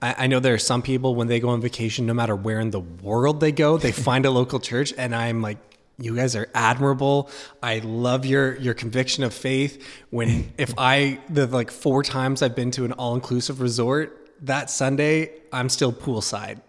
I, 0.00 0.14
I 0.18 0.26
know 0.28 0.38
there 0.38 0.54
are 0.54 0.58
some 0.58 0.80
people 0.82 1.14
when 1.16 1.26
they 1.26 1.40
go 1.40 1.48
on 1.48 1.60
vacation, 1.60 2.06
no 2.06 2.14
matter 2.14 2.36
where 2.36 2.60
in 2.60 2.70
the 2.70 2.80
world 2.80 3.40
they 3.40 3.52
go, 3.52 3.78
they 3.78 3.92
find 4.10 4.24
a 4.26 4.30
local 4.30 4.60
church. 4.60 4.94
And 4.96 5.14
I'm 5.14 5.42
like, 5.42 5.58
you 5.98 6.16
guys 6.16 6.34
are 6.34 6.48
admirable. 6.54 7.30
I 7.62 7.78
love 7.78 8.26
your 8.26 8.56
your 8.56 8.74
conviction 8.74 9.24
of 9.24 9.32
faith. 9.32 9.84
When 10.10 10.52
if 10.58 10.74
I 10.76 11.20
the 11.28 11.46
like 11.46 11.70
four 11.70 12.02
times 12.02 12.42
I've 12.42 12.56
been 12.56 12.70
to 12.72 12.84
an 12.84 12.92
all 12.92 13.14
inclusive 13.14 13.60
resort, 13.60 14.30
that 14.42 14.70
Sunday 14.70 15.30
I'm 15.52 15.68
still 15.68 15.92
poolside. 15.92 16.60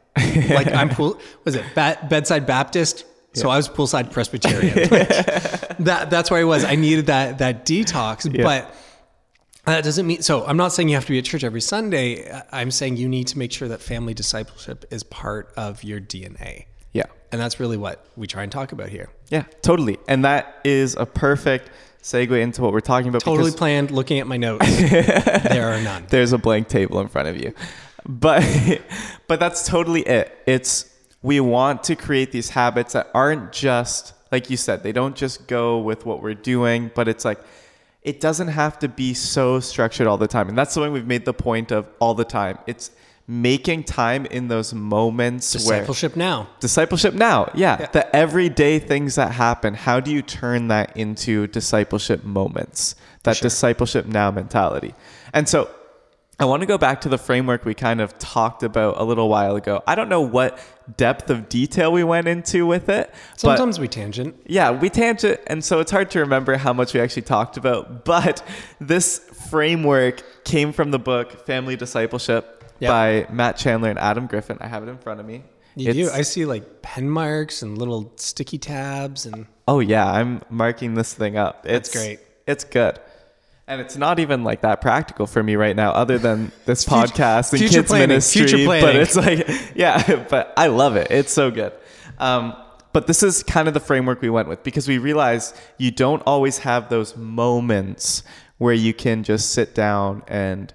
like 0.50 0.72
I'm 0.72 0.90
pool 0.90 1.20
was 1.44 1.56
it 1.56 1.66
ba- 1.74 2.00
bedside 2.10 2.46
Baptist? 2.46 3.06
So 3.34 3.50
I 3.50 3.58
was 3.58 3.68
poolside 3.68 4.12
Presbyterian. 4.12 4.90
Like, 4.90 5.10
that 5.80 6.10
that's 6.10 6.32
where 6.32 6.40
I 6.40 6.46
was. 6.46 6.64
I 6.64 6.76
needed 6.76 7.08
that 7.08 7.40
that 7.40 7.66
detox, 7.66 8.32
but 8.44 8.74
that 9.66 9.84
doesn't 9.84 10.06
mean 10.06 10.22
so 10.22 10.46
i'm 10.46 10.58
not 10.58 10.72
saying 10.72 10.90
you 10.90 10.96
have 10.96 11.06
to 11.06 11.12
be 11.12 11.18
at 11.18 11.26
church 11.26 11.44
every 11.44 11.62
sunday 11.62 12.32
i'm 12.52 12.70
saying 12.72 12.98
you 12.98 13.10
need 13.10 13.28
to 13.28 13.38
make 13.38 13.52
sure 13.52 13.68
that 13.68 13.82
family 13.82 14.14
discipleship 14.14 14.86
is 14.92 15.04
part 15.04 15.52
of 15.58 15.84
your 15.84 16.00
dna 16.00 16.66
Yeah. 16.96 17.04
and 17.32 17.42
that's 17.42 17.60
really 17.60 17.78
what 17.78 18.06
we 18.16 18.26
try 18.28 18.44
and 18.44 18.52
talk 18.52 18.72
about 18.72 18.90
here 18.90 19.10
Yeah, 19.30 19.44
totally. 19.62 19.98
And 20.08 20.24
that 20.26 20.44
is 20.64 20.96
a 20.96 21.06
perfect 21.06 21.70
segue 22.02 22.40
into 22.42 22.62
what 22.62 22.72
we're 22.72 22.80
talking 22.94 23.10
about. 23.10 23.22
totally 23.22 23.52
planned 23.52 23.92
looking 23.92 24.20
at 24.20 24.28
my 24.28 24.38
notes 24.38 24.66
there 25.56 25.68
are 25.74 25.82
none 25.82 26.06
there's 26.10 26.34
a 26.34 26.38
blank 26.38 26.68
table 26.68 27.00
in 27.02 27.08
front 27.08 27.28
of 27.28 27.36
you. 27.38 27.54
But 28.08 28.44
but 29.28 29.40
that's 29.40 29.68
totally 29.68 30.02
it. 30.02 30.38
It's 30.46 30.92
we 31.22 31.40
want 31.40 31.84
to 31.86 31.96
create 31.96 32.32
these 32.32 32.50
habits 32.52 32.94
that 32.94 33.10
aren't 33.14 33.52
just 33.52 34.14
like 34.32 34.50
you 34.50 34.58
said, 34.58 34.84
they 34.84 34.92
don't 34.92 35.16
just 35.16 35.48
go 35.48 35.80
with 35.80 36.06
what 36.06 36.22
we're 36.22 36.34
doing, 36.34 36.92
but 36.94 37.08
it's 37.08 37.26
like 37.26 37.40
it 38.04 38.20
doesn't 38.22 38.50
have 38.50 38.78
to 38.80 38.88
be 38.88 39.14
so 39.16 39.60
structured 39.60 40.08
all 40.08 40.18
the 40.18 40.28
time. 40.28 40.48
And 40.50 40.58
that's 40.58 40.74
something 40.74 40.94
we've 40.94 41.08
made 41.08 41.26
the 41.26 41.34
point 41.34 41.72
of 41.72 41.88
all 42.00 42.14
the 42.14 42.26
time. 42.26 42.60
It's 42.68 42.92
making 43.28 43.84
time 43.84 44.26
in 44.28 44.48
those 44.50 44.74
moments 44.74 45.54
where 45.66 45.80
discipleship 45.80 46.16
now. 46.16 46.48
Discipleship 46.60 47.14
now 47.16 47.50
yeah, 47.56 47.78
Yeah. 47.80 47.88
the 47.92 48.16
everyday 48.16 48.78
things 48.80 49.16
that 49.16 49.32
happen. 49.32 49.74
How 49.74 50.00
do 50.00 50.12
you 50.12 50.22
turn 50.22 50.68
that 50.68 50.96
into 50.96 51.48
discipleship 51.48 52.24
moments? 52.24 52.96
That 53.24 53.42
discipleship 53.42 54.06
now 54.06 54.30
mentality. 54.32 54.94
And 55.34 55.50
so 55.50 55.70
i 56.38 56.44
want 56.44 56.60
to 56.62 56.66
go 56.66 56.78
back 56.78 57.00
to 57.00 57.08
the 57.08 57.18
framework 57.18 57.64
we 57.64 57.74
kind 57.74 58.02
of 58.02 58.18
talked 58.20 58.62
about 58.62 59.00
a 59.00 59.04
little 59.04 59.30
while 59.30 59.56
ago. 59.56 59.82
I 59.88 59.96
don't 59.96 60.10
know 60.10 60.22
what 60.22 60.60
depth 60.98 61.30
of 61.30 61.48
detail 61.50 61.92
we 61.94 62.04
went 62.04 62.28
into 62.28 62.66
with 62.68 62.90
it 62.90 63.10
but 63.32 63.40
sometimes 63.40 63.80
we 63.80 63.88
tangent. 63.88 64.36
Yeah, 64.46 64.70
we 64.72 64.90
tangent, 64.90 65.40
and 65.48 65.64
so 65.64 65.80
it's 65.80 65.92
hard 65.92 66.12
to 66.12 66.20
remember 66.20 66.58
how 66.58 66.74
much 66.74 66.94
we 66.94 67.00
actually 67.00 67.24
talked 67.24 67.58
about. 67.58 68.06
But 68.14 68.44
this 68.80 69.18
framework 69.50 70.44
came 70.44 70.74
from 70.74 70.92
the 70.92 71.00
book 71.00 71.46
Family 71.46 71.76
Discipleship 71.76 72.55
Yep. 72.80 72.90
by 72.90 73.34
Matt 73.34 73.58
Chandler 73.58 73.90
and 73.90 74.00
Adam 74.00 74.28
Griffin. 74.28 74.58
I 74.60 74.68
have 74.68 74.84
it 74.84 74.90
in 74.90 74.98
front 74.98 75.20
of 75.20 75.26
me. 75.26 75.44
you 75.76 75.94
do 75.94 76.10
i 76.12 76.22
see 76.22 76.46
like 76.46 76.82
pen 76.82 77.10
marks 77.10 77.62
and 77.62 77.78
little 77.78 78.14
sticky 78.16 78.58
tabs 78.58 79.26
and 79.26 79.46
Oh 79.68 79.80
yeah, 79.80 80.10
I'm 80.10 80.42
marking 80.50 80.94
this 80.94 81.14
thing 81.14 81.38
up. 81.38 81.66
It's 81.68 81.92
great. 81.92 82.20
It's 82.48 82.64
good. 82.64 83.00
And 83.68 83.82
it's 83.82 83.98
not 83.98 84.20
even 84.20 84.44
like 84.44 84.62
that 84.62 84.80
practical 84.80 85.26
for 85.26 85.42
me 85.42 85.56
right 85.56 85.76
now, 85.76 85.92
other 85.92 86.20
than 86.20 86.52
this 86.66 86.86
podcast 86.86 87.52
and 87.52 87.60
future 87.60 87.80
kids 87.80 87.88
planning, 87.88 88.10
ministry. 88.10 88.48
future 88.48 88.66
But 88.66 88.96
it's 88.96 89.16
like, 89.16 89.48
yeah, 89.76 90.26
but 90.30 90.54
I 90.56 90.68
love 90.68 90.96
it. 90.98 91.08
It's 91.10 91.34
so 91.34 91.50
good. 91.50 91.74
Um, 92.20 92.56
but 92.94 93.08
this 93.08 93.24
is 93.24 93.42
kind 93.42 93.68
of 93.68 93.74
the 93.74 93.80
framework 93.80 94.22
we 94.22 94.30
went 94.30 94.48
with 94.48 94.64
because 94.64 94.88
we 94.88 95.00
realized 95.00 95.58
you 95.80 95.90
don't 95.90 96.22
always 96.28 96.60
have 96.60 96.90
those 96.90 97.18
moments 97.18 98.24
where 98.60 98.74
you 98.74 98.94
can 98.94 99.24
just 99.24 99.52
sit 99.52 99.74
down 99.74 100.24
and 100.28 100.72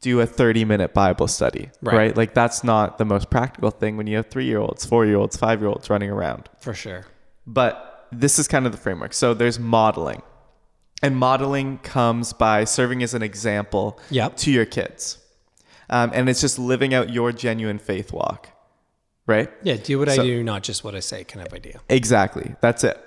do 0.00 0.20
a 0.20 0.26
30 0.26 0.64
minute 0.64 0.94
Bible 0.94 1.26
study, 1.28 1.70
Right. 1.82 1.96
right? 1.96 2.16
Like 2.16 2.32
that's 2.34 2.62
not 2.62 2.98
the 2.98 3.04
most 3.04 3.30
practical 3.30 3.70
thing 3.70 3.96
when 3.96 4.06
you 4.06 4.16
have 4.16 4.28
three 4.28 4.44
year 4.46 4.58
olds, 4.60 4.84
four 4.86 5.04
year 5.06 5.16
olds, 5.16 5.36
five 5.36 5.60
year 5.60 5.68
olds 5.68 5.90
running 5.90 6.10
around. 6.10 6.48
for 6.60 6.74
sure 6.74 7.06
But 7.46 8.06
this 8.12 8.38
is 8.38 8.46
kind 8.48 8.64
of 8.66 8.72
the 8.72 8.78
framework. 8.78 9.12
So 9.12 9.34
there's 9.34 9.58
modeling. 9.58 10.22
And 11.02 11.16
modeling 11.16 11.78
comes 11.78 12.32
by 12.32 12.64
serving 12.64 13.02
as 13.02 13.14
an 13.14 13.22
example 13.22 13.98
Yep. 14.10 14.36
to 14.38 14.50
your 14.50 14.64
kids. 14.66 15.18
Um, 15.90 16.10
and 16.14 16.28
it's 16.28 16.40
just 16.40 16.58
living 16.58 16.92
out 16.94 17.10
your 17.10 17.32
genuine 17.32 17.78
faith 17.78 18.12
walk, 18.12 18.48
right? 19.26 19.50
yeah 19.62 19.76
do 19.76 19.98
what 19.98 20.08
i 20.08 20.16
do 20.16 20.42
not 20.44 20.62
just 20.62 20.84
what 20.84 20.94
i 20.94 21.00
say 21.00 21.24
kind 21.24 21.46
of 21.46 21.52
idea 21.52 21.80
Exactly. 21.88 22.54
That's 22.60 22.84
it. 22.84 22.98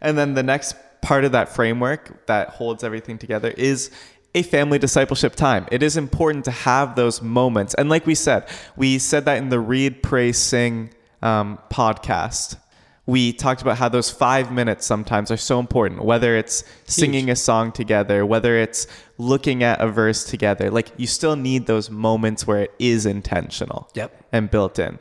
And 0.00 0.16
then 0.18 0.34
the 0.34 0.42
next 0.42 0.76
part 1.02 1.24
of 1.24 1.32
that 1.32 1.48
framework 1.48 2.26
that 2.26 2.48
holds 2.50 2.82
everything 2.84 3.16
together 3.18 3.50
is 3.56 3.90
a 4.36 4.42
family 4.42 4.78
discipleship 4.78 5.34
time. 5.34 5.66
It 5.72 5.82
is 5.82 5.96
important 5.96 6.44
to 6.44 6.50
have 6.50 6.94
those 6.94 7.22
moments. 7.22 7.72
And 7.74 7.88
like 7.88 8.06
we 8.06 8.14
said, 8.14 8.46
we 8.76 8.98
said 8.98 9.24
that 9.24 9.38
in 9.38 9.48
the 9.48 9.58
Read, 9.58 10.02
Pray, 10.02 10.30
Sing 10.32 10.90
um, 11.22 11.58
podcast. 11.70 12.58
We 13.06 13.32
talked 13.32 13.62
about 13.62 13.78
how 13.78 13.88
those 13.88 14.10
five 14.10 14.52
minutes 14.52 14.84
sometimes 14.84 15.30
are 15.30 15.36
so 15.38 15.58
important, 15.58 16.04
whether 16.04 16.36
it's 16.36 16.64
singing 16.84 17.30
a 17.30 17.36
song 17.36 17.72
together, 17.72 18.26
whether 18.26 18.56
it's 18.58 18.86
looking 19.16 19.62
at 19.62 19.80
a 19.80 19.88
verse 19.88 20.24
together. 20.24 20.70
Like 20.70 20.90
you 20.98 21.06
still 21.06 21.36
need 21.36 21.66
those 21.66 21.88
moments 21.88 22.46
where 22.46 22.62
it 22.62 22.74
is 22.78 23.06
intentional 23.06 23.88
Yep. 23.94 24.24
and 24.32 24.50
built 24.50 24.78
in. 24.78 24.98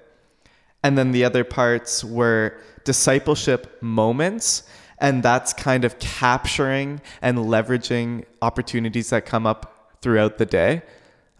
And 0.83 0.97
then 0.97 1.11
the 1.11 1.25
other 1.25 1.43
parts 1.43 2.03
were 2.05 2.55
discipleship 2.85 3.81
moments. 3.81 4.63
And 4.97 5.21
that's 5.23 5.53
kind 5.53 5.83
of 5.85 5.99
capturing 5.99 7.01
and 7.21 7.37
leveraging 7.37 8.25
opportunities 8.41 9.09
that 9.09 9.25
come 9.25 9.45
up 9.45 9.97
throughout 10.01 10.37
the 10.37 10.45
day. 10.45 10.81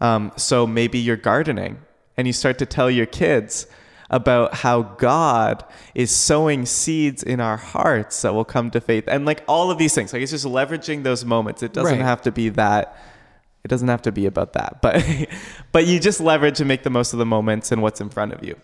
Um, 0.00 0.32
so 0.36 0.66
maybe 0.66 0.98
you're 0.98 1.16
gardening 1.16 1.78
and 2.16 2.26
you 2.26 2.32
start 2.32 2.58
to 2.58 2.66
tell 2.66 2.90
your 2.90 3.06
kids 3.06 3.66
about 4.10 4.54
how 4.54 4.82
God 4.82 5.64
is 5.94 6.10
sowing 6.10 6.64
seeds 6.66 7.22
in 7.22 7.40
our 7.40 7.56
hearts 7.56 8.22
that 8.22 8.34
will 8.34 8.44
come 8.44 8.70
to 8.70 8.80
faith. 8.80 9.04
And 9.08 9.24
like 9.24 9.42
all 9.48 9.70
of 9.70 9.78
these 9.78 9.94
things, 9.94 10.12
like 10.12 10.22
it's 10.22 10.30
just 10.32 10.44
leveraging 10.44 11.02
those 11.02 11.24
moments. 11.24 11.62
It 11.62 11.72
doesn't 11.72 11.98
Right. 11.98 12.04
have 12.04 12.22
to 12.22 12.32
be 12.32 12.50
that 12.50 12.96
it 13.64 13.68
doesn't 13.68 13.88
have 13.88 14.02
to 14.02 14.12
be 14.12 14.26
about 14.26 14.52
that 14.52 14.80
but 14.86 15.04
but 15.72 15.88
you 15.88 15.98
just 15.98 16.20
leverage 16.20 16.60
and 16.60 16.68
make 16.68 16.84
the 16.84 16.90
most 16.90 17.12
of 17.12 17.18
the 17.18 17.26
moments 17.26 17.72
and 17.72 17.82
what's 17.82 18.00
in 18.00 18.08
front 18.08 18.32
of 18.32 18.44
you 18.44 18.54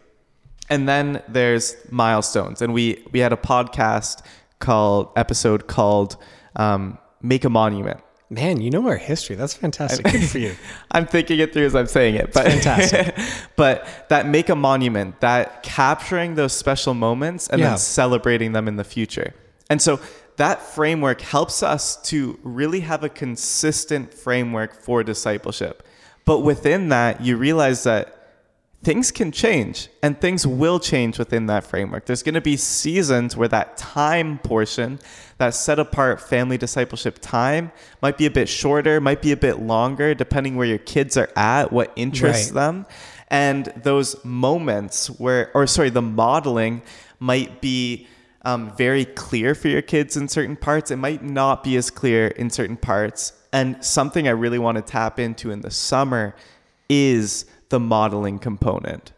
and 0.70 0.88
then 0.88 1.20
there's 1.26 1.74
milestones 1.90 2.62
and 2.62 2.72
we 2.72 3.02
we 3.10 3.18
had 3.18 3.32
a 3.32 3.36
podcast 3.36 4.22
called 4.62 5.10
episode 5.16 5.66
called 5.66 6.16
um, 6.56 6.96
make 7.20 7.44
a 7.44 7.50
monument. 7.50 8.00
Man 8.30 8.62
you 8.62 8.70
know 8.70 8.86
our 8.88 8.96
history. 8.96 9.36
That's 9.36 9.52
fantastic. 9.52 10.06
Good 10.06 10.24
for 10.30 10.38
you. 10.38 10.54
I'm 10.90 11.06
thinking 11.06 11.38
it 11.38 11.52
through 11.52 11.66
as 11.66 11.74
i'm 11.74 11.86
saying 11.86 12.14
it 12.14 12.32
but 12.32 12.46
fantastic. 12.46 13.14
but 13.56 13.86
that 14.08 14.26
make 14.26 14.48
a 14.48 14.56
monument 14.56 15.20
that 15.20 15.62
capturing 15.62 16.34
those 16.36 16.54
special 16.54 16.94
moments 16.94 17.48
and 17.50 17.60
Yeah. 17.60 17.68
then 17.70 17.78
celebrating 17.78 18.52
them 18.52 18.68
in 18.68 18.76
the 18.76 18.84
future. 18.84 19.34
And 19.68 19.82
so 19.82 20.00
that 20.36 20.62
framework 20.62 21.20
helps 21.20 21.62
us 21.62 22.00
to 22.10 22.38
really 22.42 22.80
have 22.80 23.04
a 23.04 23.10
consistent 23.10 24.14
framework 24.14 24.72
for 24.82 25.02
discipleship. 25.04 25.82
But 26.24 26.38
within 26.40 26.88
that 26.88 27.20
you 27.20 27.36
realize 27.36 27.82
that 27.84 28.21
things 28.82 29.12
can 29.12 29.30
change 29.30 29.88
and 30.02 30.20
things 30.20 30.46
will 30.46 30.80
change 30.80 31.18
within 31.18 31.46
that 31.46 31.64
framework. 31.64 32.04
There's 32.04 32.22
going 32.22 32.34
to 32.34 32.40
be 32.40 32.56
seasons 32.56 33.36
where 33.36 33.48
that 33.48 33.76
time 33.76 34.38
portion, 34.38 34.98
that 35.38 35.54
set 35.54 35.78
apart 35.78 36.20
family 36.20 36.58
discipleship 36.58 37.18
time, 37.20 37.70
might 38.00 38.18
be 38.18 38.26
a 38.26 38.30
bit 38.30 38.48
shorter, 38.48 39.00
might 39.00 39.22
be 39.22 39.30
a 39.32 39.36
bit 39.36 39.60
longer, 39.60 40.14
depending 40.14 40.56
where 40.56 40.66
your 40.66 40.78
kids 40.78 41.16
are 41.16 41.30
at, 41.36 41.72
what 41.72 41.92
interests 41.94 42.50
Right. 42.50 42.54
them. 42.54 42.86
And 43.28 43.66
those 43.82 44.22
moments 44.24 45.08
where, 45.08 45.50
or 45.54 45.66
sorry, 45.66 45.90
the 45.90 46.02
modeling 46.02 46.82
might 47.18 47.60
be 47.60 48.08
um, 48.44 48.74
very 48.76 49.04
clear 49.04 49.54
for 49.54 49.68
your 49.68 49.82
kids 49.82 50.16
in 50.16 50.26
certain 50.28 50.56
parts. 50.56 50.90
It 50.90 50.96
might 50.96 51.22
not 51.22 51.62
be 51.62 51.76
as 51.76 51.90
clear 51.90 52.26
in 52.26 52.50
certain 52.50 52.76
parts. 52.76 53.32
And 53.52 53.82
something 53.84 54.26
I 54.26 54.32
really 54.32 54.58
want 54.58 54.76
to 54.76 54.82
tap 54.82 55.20
into 55.20 55.50
in 55.50 55.60
the 55.60 55.70
summer 55.70 56.34
is 56.88 57.46
the 57.72 57.80
modeling 57.80 58.38
component 58.38 59.12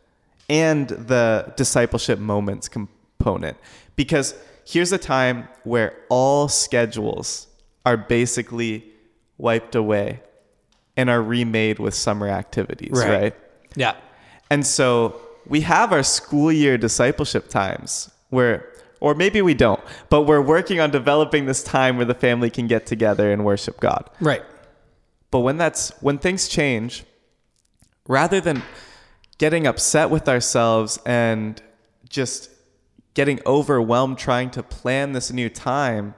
and 0.49 0.89
the 0.89 1.53
discipleship 1.57 2.19
moments 2.19 2.69
component. 2.69 3.57
Because 3.97 4.35
here's 4.65 4.93
a 4.93 4.99
time 5.17 5.49
where 5.65 5.91
all 6.09 6.49
schedules 6.49 7.49
are 7.85 7.97
basically 7.97 8.85
wiped 9.39 9.75
away 9.75 10.21
and 10.97 11.11
are 11.11 11.21
remade 11.21 11.79
with 11.85 11.95
summer 11.95 12.29
activities, 12.29 12.93
Right. 12.93 13.11
right? 13.21 13.35
yeah 13.77 13.95
And 14.53 14.65
so 14.65 14.87
we 15.55 15.61
have 15.63 15.93
our 15.93 16.05
school 16.05 16.53
year 16.53 16.79
discipleship 16.79 17.49
times 17.49 18.11
where 18.31 18.57
Or 19.01 19.15
maybe 19.15 19.41
we 19.43 19.55
don't, 19.67 19.83
but 20.09 20.21
we're 20.29 20.47
working 20.57 20.79
on 20.85 20.91
developing 21.01 21.43
this 21.47 21.63
time 21.63 21.93
where 21.99 22.07
the 22.15 22.21
family 22.27 22.51
can 22.59 22.67
get 22.75 22.83
together 22.87 23.27
and 23.33 23.45
worship 23.45 23.77
God. 23.89 24.03
Right. 24.31 24.45
But 25.33 25.41
when 25.47 25.57
that's 25.63 25.83
when 26.07 26.17
things 26.27 26.43
change, 26.49 27.05
rather 28.09 28.41
than 28.41 28.63
getting 29.39 29.67
upset 29.67 30.11
with 30.11 30.29
ourselves 30.29 30.99
and 31.05 31.61
just 32.09 32.51
getting 33.15 33.41
overwhelmed 33.47 34.19
trying 34.19 34.51
to 34.51 34.63
plan 34.63 35.13
this 35.13 35.33
new 35.33 35.49
time, 35.49 36.15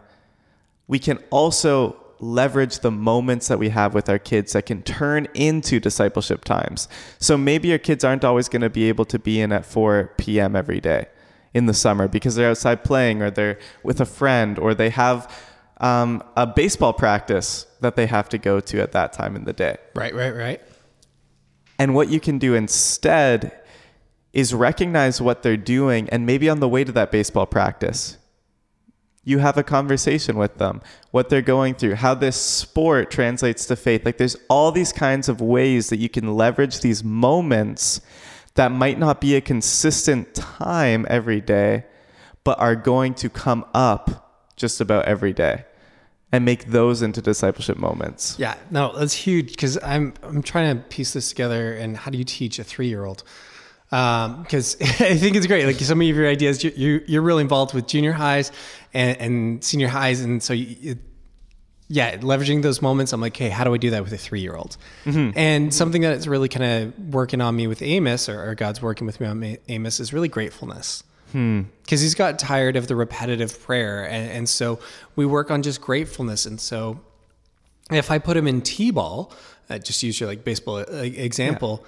we 0.86 0.98
can 0.98 1.18
also 1.30 1.96
leverage 2.18 2.78
the 2.80 2.90
moments 2.90 3.48
that 3.48 3.58
we 3.58 3.68
have 3.68 3.92
with 3.94 4.08
our 4.08 4.18
kids 4.18 4.52
that 4.52 4.64
can 4.64 4.82
turn 4.82 5.26
into 5.34 5.78
discipleship 5.78 6.44
times. 6.44 6.88
So 7.18 7.36
maybe 7.36 7.68
your 7.68 7.78
kids 7.78 8.04
aren't 8.04 8.24
always 8.24 8.48
going 8.48 8.62
to 8.62 8.70
be 8.70 8.88
able 8.88 9.04
to 9.06 9.18
be 9.18 9.40
in 9.40 9.52
at 9.52 9.66
4 9.66 10.12
p.m. 10.16 10.56
every 10.56 10.80
day 10.80 11.06
in 11.52 11.66
the 11.66 11.74
summer 11.74 12.08
because 12.08 12.34
they're 12.34 12.50
outside 12.50 12.84
playing 12.84 13.22
or 13.22 13.30
they're 13.30 13.58
with 13.82 14.00
a 14.00 14.06
friend 14.06 14.58
or 14.58 14.74
they 14.74 14.90
have 14.90 15.30
um, 15.78 16.22
a 16.36 16.46
baseball 16.46 16.94
practice 16.94 17.66
that 17.80 17.96
they 17.96 18.06
have 18.06 18.28
to 18.30 18.38
go 18.38 18.60
to 18.60 18.80
at 18.80 18.92
that 18.92 19.12
time 19.12 19.36
in 19.36 19.44
the 19.44 19.52
day. 19.52 19.76
Right, 19.94 20.14
right, 20.14 20.34
right. 20.34 20.62
And 21.78 21.94
what 21.94 22.08
you 22.08 22.20
can 22.20 22.38
do 22.38 22.54
instead 22.54 23.52
is 24.32 24.54
recognize 24.54 25.20
what 25.20 25.42
they're 25.42 25.56
doing 25.56 26.08
and 26.10 26.26
maybe 26.26 26.48
on 26.48 26.60
the 26.60 26.68
way 26.68 26.84
to 26.84 26.92
that 26.92 27.10
baseball 27.10 27.46
practice, 27.46 28.18
you 29.24 29.38
have 29.38 29.58
a 29.58 29.62
conversation 29.62 30.36
with 30.36 30.58
them, 30.58 30.80
what 31.10 31.28
they're 31.28 31.42
going 31.42 31.74
through, 31.74 31.96
how 31.96 32.14
this 32.14 32.36
sport 32.36 33.10
translates 33.10 33.66
to 33.66 33.76
faith. 33.76 34.04
Like 34.04 34.18
there's 34.18 34.36
all 34.48 34.70
these 34.70 34.92
kinds 34.92 35.28
of 35.28 35.40
ways 35.40 35.88
that 35.90 35.96
you 35.96 36.08
can 36.08 36.34
leverage 36.34 36.80
these 36.80 37.02
moments 37.02 38.00
that 38.54 38.70
might 38.70 38.98
not 38.98 39.20
be 39.20 39.34
a 39.34 39.40
consistent 39.40 40.34
time 40.34 41.06
every 41.10 41.40
day, 41.40 41.84
but 42.44 42.58
are 42.60 42.76
going 42.76 43.14
to 43.14 43.28
come 43.28 43.64
up 43.74 44.52
just 44.54 44.80
about 44.80 45.06
every 45.06 45.32
day 45.32 45.64
and 46.32 46.44
make 46.44 46.66
those 46.66 47.02
into 47.02 47.22
discipleship 47.22 47.78
moments. 47.78 48.36
Yeah, 48.38 48.56
no, 48.70 48.96
that's 48.96 49.14
huge 49.14 49.50
because 49.50 49.78
I'm 49.82 50.14
I'm 50.22 50.42
trying 50.42 50.76
to 50.76 50.82
piece 50.84 51.12
this 51.12 51.28
together. 51.28 51.74
And 51.74 51.96
how 51.96 52.10
do 52.10 52.18
you 52.18 52.24
teach 52.24 52.58
a 52.58 52.64
three 52.64 52.88
year 52.88 53.04
old? 53.04 53.22
Because 53.90 54.74
um, 54.80 54.88
I 55.06 55.16
think 55.16 55.36
it's 55.36 55.46
great. 55.46 55.66
Like 55.66 55.76
some 55.76 56.00
of 56.00 56.06
your 56.06 56.28
ideas, 56.28 56.64
you, 56.64 56.72
you 56.76 57.04
you're 57.06 57.22
really 57.22 57.42
involved 57.42 57.74
with 57.74 57.86
junior 57.86 58.12
highs 58.12 58.50
and, 58.92 59.16
and 59.18 59.64
senior 59.64 59.88
highs, 59.88 60.20
and 60.20 60.42
so 60.42 60.52
you, 60.52 60.96
yeah, 61.88 62.16
leveraging 62.16 62.62
those 62.62 62.82
moments. 62.82 63.12
I'm 63.12 63.20
like, 63.20 63.36
hey, 63.36 63.48
how 63.48 63.62
do 63.62 63.72
I 63.72 63.76
do 63.76 63.90
that 63.90 64.02
with 64.02 64.12
a 64.12 64.18
three 64.18 64.40
year 64.40 64.56
old? 64.56 64.76
Mm-hmm. 65.04 65.38
And 65.38 65.72
something 65.72 66.02
that's 66.02 66.26
really 66.26 66.48
kind 66.48 66.64
of 66.64 67.14
working 67.14 67.40
on 67.40 67.54
me 67.54 67.68
with 67.68 67.80
Amos, 67.82 68.28
or, 68.28 68.50
or 68.50 68.54
God's 68.56 68.82
working 68.82 69.06
with 69.06 69.20
me 69.20 69.26
on 69.28 69.56
Amos, 69.68 70.00
is 70.00 70.12
really 70.12 70.28
gratefulness 70.28 71.04
because 71.36 72.00
hmm. 72.00 72.04
he's 72.04 72.14
got 72.14 72.38
tired 72.38 72.76
of 72.76 72.88
the 72.88 72.96
repetitive 72.96 73.60
prayer 73.62 74.04
and, 74.08 74.30
and, 74.30 74.48
so 74.48 74.78
we 75.16 75.26
work 75.26 75.50
on 75.50 75.62
just 75.62 75.82
gratefulness 75.82 76.46
and 76.46 76.58
so 76.58 76.98
if 77.90 78.10
i 78.10 78.18
put 78.18 78.36
him 78.36 78.46
in 78.46 78.62
t-ball 78.62 79.30
uh, 79.68 79.78
just 79.78 80.02
use 80.02 80.18
your 80.18 80.28
like 80.28 80.44
baseball 80.44 80.78
uh, 80.78 81.02
example 81.02 81.84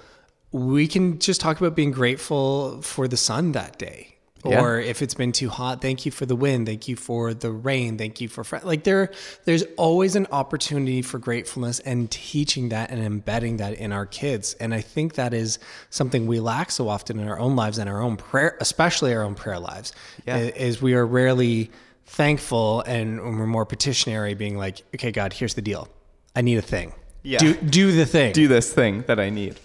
yeah. 0.51 0.59
we 0.59 0.87
can 0.87 1.17
just 1.17 1.41
talk 1.41 1.59
about 1.59 1.75
being 1.75 1.91
grateful 1.91 2.79
for 2.83 3.07
the 3.07 3.17
sun 3.17 3.51
that 3.53 3.79
day 3.79 4.15
yeah. 4.45 4.61
or 4.61 4.79
if 4.79 5.01
it's 5.01 5.13
been 5.13 5.31
too 5.31 5.49
hot 5.49 5.81
thank 5.81 6.05
you 6.05 6.11
for 6.11 6.25
the 6.25 6.35
wind 6.35 6.65
thank 6.65 6.87
you 6.87 6.95
for 6.95 7.33
the 7.33 7.51
rain 7.51 7.97
thank 7.97 8.21
you 8.21 8.27
for 8.27 8.43
fr-. 8.43 8.57
like 8.63 8.83
there 8.83 9.11
there's 9.45 9.63
always 9.77 10.15
an 10.15 10.27
opportunity 10.31 11.01
for 11.01 11.19
gratefulness 11.19 11.79
and 11.81 12.09
teaching 12.09 12.69
that 12.69 12.89
and 12.89 13.03
embedding 13.03 13.57
that 13.57 13.73
in 13.73 13.91
our 13.91 14.05
kids 14.05 14.53
and 14.55 14.73
i 14.73 14.81
think 14.81 15.15
that 15.15 15.33
is 15.33 15.59
something 15.89 16.27
we 16.27 16.39
lack 16.39 16.71
so 16.71 16.87
often 16.87 17.19
in 17.19 17.27
our 17.27 17.39
own 17.39 17.55
lives 17.55 17.77
and 17.77 17.89
our 17.89 18.01
own 18.01 18.15
prayer 18.15 18.57
especially 18.61 19.13
our 19.13 19.23
own 19.23 19.35
prayer 19.35 19.59
lives 19.59 19.93
yeah. 20.25 20.37
is 20.37 20.81
we 20.81 20.93
are 20.93 21.05
rarely 21.05 21.69
thankful 22.05 22.81
and 22.81 23.21
we're 23.21 23.45
more 23.45 23.65
petitionary 23.65 24.33
being 24.33 24.57
like 24.57 24.81
okay 24.95 25.11
god 25.11 25.33
here's 25.33 25.53
the 25.53 25.61
deal 25.61 25.87
i 26.35 26.41
need 26.41 26.57
a 26.57 26.61
thing 26.61 26.93
yeah 27.23 27.39
do 27.39 27.53
do 27.55 27.91
the 27.91 28.05
thing 28.05 28.31
do 28.31 28.47
this 28.47 28.71
thing 28.73 29.03
that 29.03 29.19
i 29.19 29.29
need 29.29 29.59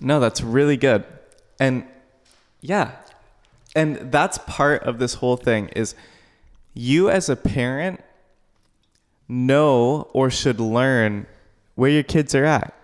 no 0.00 0.20
that's 0.20 0.40
really 0.40 0.76
good 0.76 1.04
and 1.58 1.84
yeah 2.60 2.92
and 3.76 4.10
that's 4.10 4.38
part 4.38 4.82
of 4.84 4.98
this 4.98 5.14
whole 5.14 5.36
thing 5.36 5.68
is 5.68 5.94
you 6.72 7.10
as 7.10 7.28
a 7.28 7.36
parent 7.36 8.02
know 9.28 10.08
or 10.12 10.30
should 10.30 10.58
learn 10.58 11.26
where 11.74 11.90
your 11.90 12.02
kids 12.02 12.34
are 12.34 12.44
at 12.44 12.74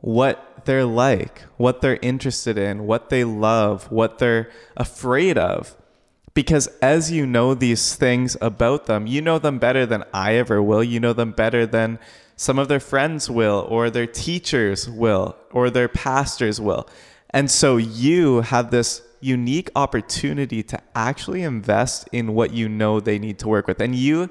what 0.00 0.62
they're 0.64 0.84
like 0.84 1.42
what 1.58 1.82
they're 1.82 1.98
interested 2.00 2.56
in 2.56 2.86
what 2.86 3.10
they 3.10 3.22
love 3.22 3.92
what 3.92 4.18
they're 4.18 4.50
afraid 4.76 5.38
of. 5.38 5.76
Because 6.32 6.68
as 6.80 7.10
you 7.10 7.26
know 7.26 7.54
these 7.54 7.94
things 7.94 8.36
about 8.40 8.86
them 8.86 9.06
you 9.06 9.20
know 9.20 9.38
them 9.38 9.58
better 9.58 9.84
than 9.84 10.04
i 10.14 10.34
ever 10.36 10.62
will. 10.62 10.82
You 10.82 11.00
know 11.00 11.12
them 11.12 11.32
better 11.32 11.66
than 11.66 11.98
some 12.36 12.58
of 12.58 12.68
their 12.68 12.80
friends 12.80 13.28
will 13.28 13.66
or 13.68 13.90
their 13.90 14.06
teachers 14.06 14.88
will 14.88 15.36
or 15.50 15.68
their 15.68 15.88
pastors 15.88 16.58
will. 16.60 16.88
And 17.28 17.50
so 17.50 17.76
you 17.76 18.40
have 18.40 18.70
this 18.70 19.02
unique 19.20 19.70
opportunity 19.76 20.62
to 20.62 20.80
actually 20.94 21.42
invest 21.42 22.08
in 22.12 22.34
what 22.34 22.52
you 22.52 22.68
know 22.68 23.00
they 23.00 23.18
need 23.18 23.38
to 23.40 23.48
work 23.48 23.66
with. 23.66 23.80
And 23.80 23.94
you 23.94 24.28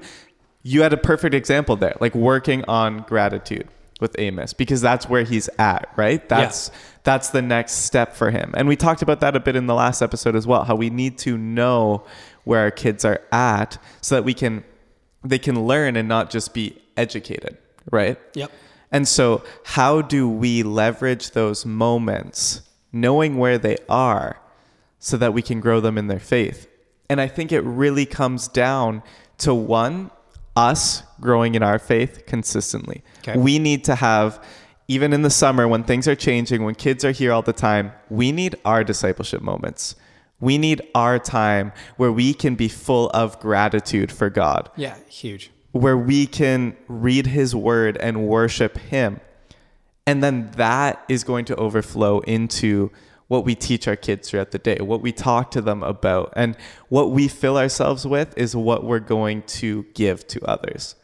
you 0.62 0.82
had 0.82 0.92
a 0.92 0.96
perfect 0.96 1.34
example 1.34 1.76
there, 1.76 1.96
like 2.00 2.14
working 2.14 2.64
on 2.66 2.98
gratitude 3.02 3.66
with 4.00 4.14
Amos 4.18 4.52
because 4.52 4.80
that's 4.80 5.08
where 5.08 5.22
he's 5.22 5.48
at, 5.58 5.88
right? 5.96 6.26
That's 6.28 6.68
yeah. 6.68 6.78
that's 7.04 7.30
the 7.30 7.42
next 7.42 7.72
step 7.84 8.14
for 8.14 8.30
him. 8.30 8.52
And 8.56 8.68
we 8.68 8.76
talked 8.76 9.02
about 9.02 9.20
that 9.20 9.36
a 9.36 9.40
bit 9.40 9.56
in 9.56 9.66
the 9.66 9.74
last 9.74 10.02
episode 10.02 10.36
as 10.36 10.46
well, 10.46 10.64
how 10.64 10.74
we 10.74 10.90
need 10.90 11.18
to 11.18 11.38
know 11.38 12.04
where 12.44 12.60
our 12.60 12.70
kids 12.70 13.04
are 13.04 13.20
at 13.32 13.78
so 14.00 14.16
that 14.16 14.24
we 14.24 14.34
can 14.34 14.64
they 15.22 15.38
can 15.38 15.66
learn 15.66 15.96
and 15.96 16.08
not 16.08 16.30
just 16.30 16.54
be 16.54 16.80
educated, 16.96 17.56
right? 17.90 18.18
Yep. 18.34 18.50
And 18.92 19.06
so, 19.06 19.44
how 19.64 20.02
do 20.02 20.28
we 20.28 20.62
leverage 20.62 21.30
those 21.30 21.64
moments, 21.64 22.62
knowing 22.92 23.38
where 23.38 23.56
they 23.56 23.76
are, 23.88 24.40
so 25.00 25.16
that 25.16 25.34
we 25.34 25.42
can 25.42 25.58
grow 25.60 25.80
them 25.80 25.98
in 25.98 26.06
their 26.06 26.20
faith. 26.20 26.68
And 27.08 27.20
I 27.20 27.26
think 27.26 27.50
it 27.50 27.62
really 27.62 28.06
comes 28.06 28.46
down 28.46 29.02
to 29.38 29.52
one, 29.52 30.12
us 30.54 31.02
growing 31.20 31.56
in 31.56 31.62
our 31.62 31.78
faith 31.78 32.24
consistently. 32.26 33.02
Okay. 33.20 33.36
We 33.36 33.58
need 33.58 33.82
to 33.84 33.96
have, 33.96 34.40
even 34.86 35.12
in 35.12 35.22
the 35.22 35.30
summer 35.30 35.66
when 35.66 35.82
things 35.82 36.06
are 36.06 36.14
changing, 36.14 36.62
when 36.62 36.74
kids 36.74 37.04
are 37.04 37.10
here 37.10 37.32
all 37.32 37.42
the 37.42 37.52
time, 37.52 37.92
we 38.10 38.30
need 38.30 38.54
our 38.64 38.84
discipleship 38.84 39.42
moments. 39.42 39.96
We 40.38 40.56
need 40.58 40.82
our 40.94 41.18
time 41.18 41.72
where 41.96 42.12
we 42.12 42.32
can 42.32 42.54
be 42.54 42.68
full 42.68 43.10
of 43.10 43.40
gratitude 43.40 44.12
for 44.12 44.30
God. 44.30 44.70
Yeah, 44.76 44.96
huge. 45.08 45.50
Where 45.72 45.98
we 45.98 46.26
can 46.26 46.76
read 46.88 47.26
His 47.26 47.54
word 47.54 47.96
and 47.96 48.26
worship 48.26 48.78
Him. 48.78 49.20
And 50.06 50.22
then 50.22 50.50
that 50.56 51.04
is 51.08 51.24
going 51.24 51.44
to 51.46 51.56
overflow 51.56 52.20
into 52.20 52.90
what 53.30 53.44
we 53.44 53.54
teach 53.54 53.86
our 53.86 53.94
kids 53.94 54.28
throughout 54.28 54.50
the 54.50 54.58
day, 54.58 54.78
what 54.80 55.00
we 55.00 55.12
talk 55.12 55.52
to 55.52 55.60
them 55.60 55.84
about. 55.84 56.32
And 56.34 56.56
what 56.88 57.12
we 57.12 57.28
fill 57.28 57.56
ourselves 57.56 58.04
with 58.04 58.36
is 58.36 58.56
what 58.56 58.82
we're 58.82 58.98
going 58.98 59.42
to 59.42 59.84
give 59.94 60.26
to 60.26 60.44
others. 60.44 60.96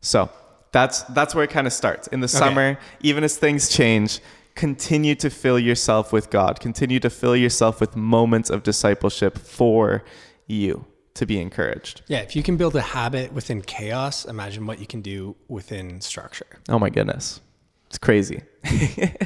So 0.00 0.30
that's 0.72 1.02
that's 1.02 1.34
where 1.34 1.44
it 1.44 1.50
kind 1.50 1.66
of 1.66 1.74
starts. 1.74 2.06
In 2.06 2.20
the 2.20 2.24
okay. 2.24 2.38
summer, 2.38 2.78
even 3.02 3.22
as 3.22 3.36
things 3.36 3.68
change, 3.68 4.20
continue 4.54 5.14
to 5.16 5.28
fill 5.28 5.58
yourself 5.58 6.10
with 6.10 6.30
God. 6.30 6.58
Continue 6.58 7.00
to 7.00 7.10
fill 7.10 7.36
yourself 7.36 7.82
with 7.82 7.94
moments 7.94 8.48
of 8.48 8.62
discipleship 8.62 9.36
for 9.36 10.02
you 10.46 10.86
to 11.12 11.26
be 11.26 11.38
encouraged. 11.38 12.00
Yeah, 12.06 12.20
if 12.20 12.34
you 12.34 12.42
can 12.42 12.56
build 12.56 12.76
a 12.76 12.80
habit 12.80 13.34
within 13.34 13.60
chaos, 13.60 14.24
imagine 14.24 14.66
what 14.66 14.78
you 14.78 14.86
can 14.86 15.02
do 15.02 15.36
within 15.48 16.00
structure. 16.00 16.60
Oh 16.70 16.78
my 16.78 16.88
goodness. 16.88 17.42
It's 17.88 17.98
crazy. 17.98 18.40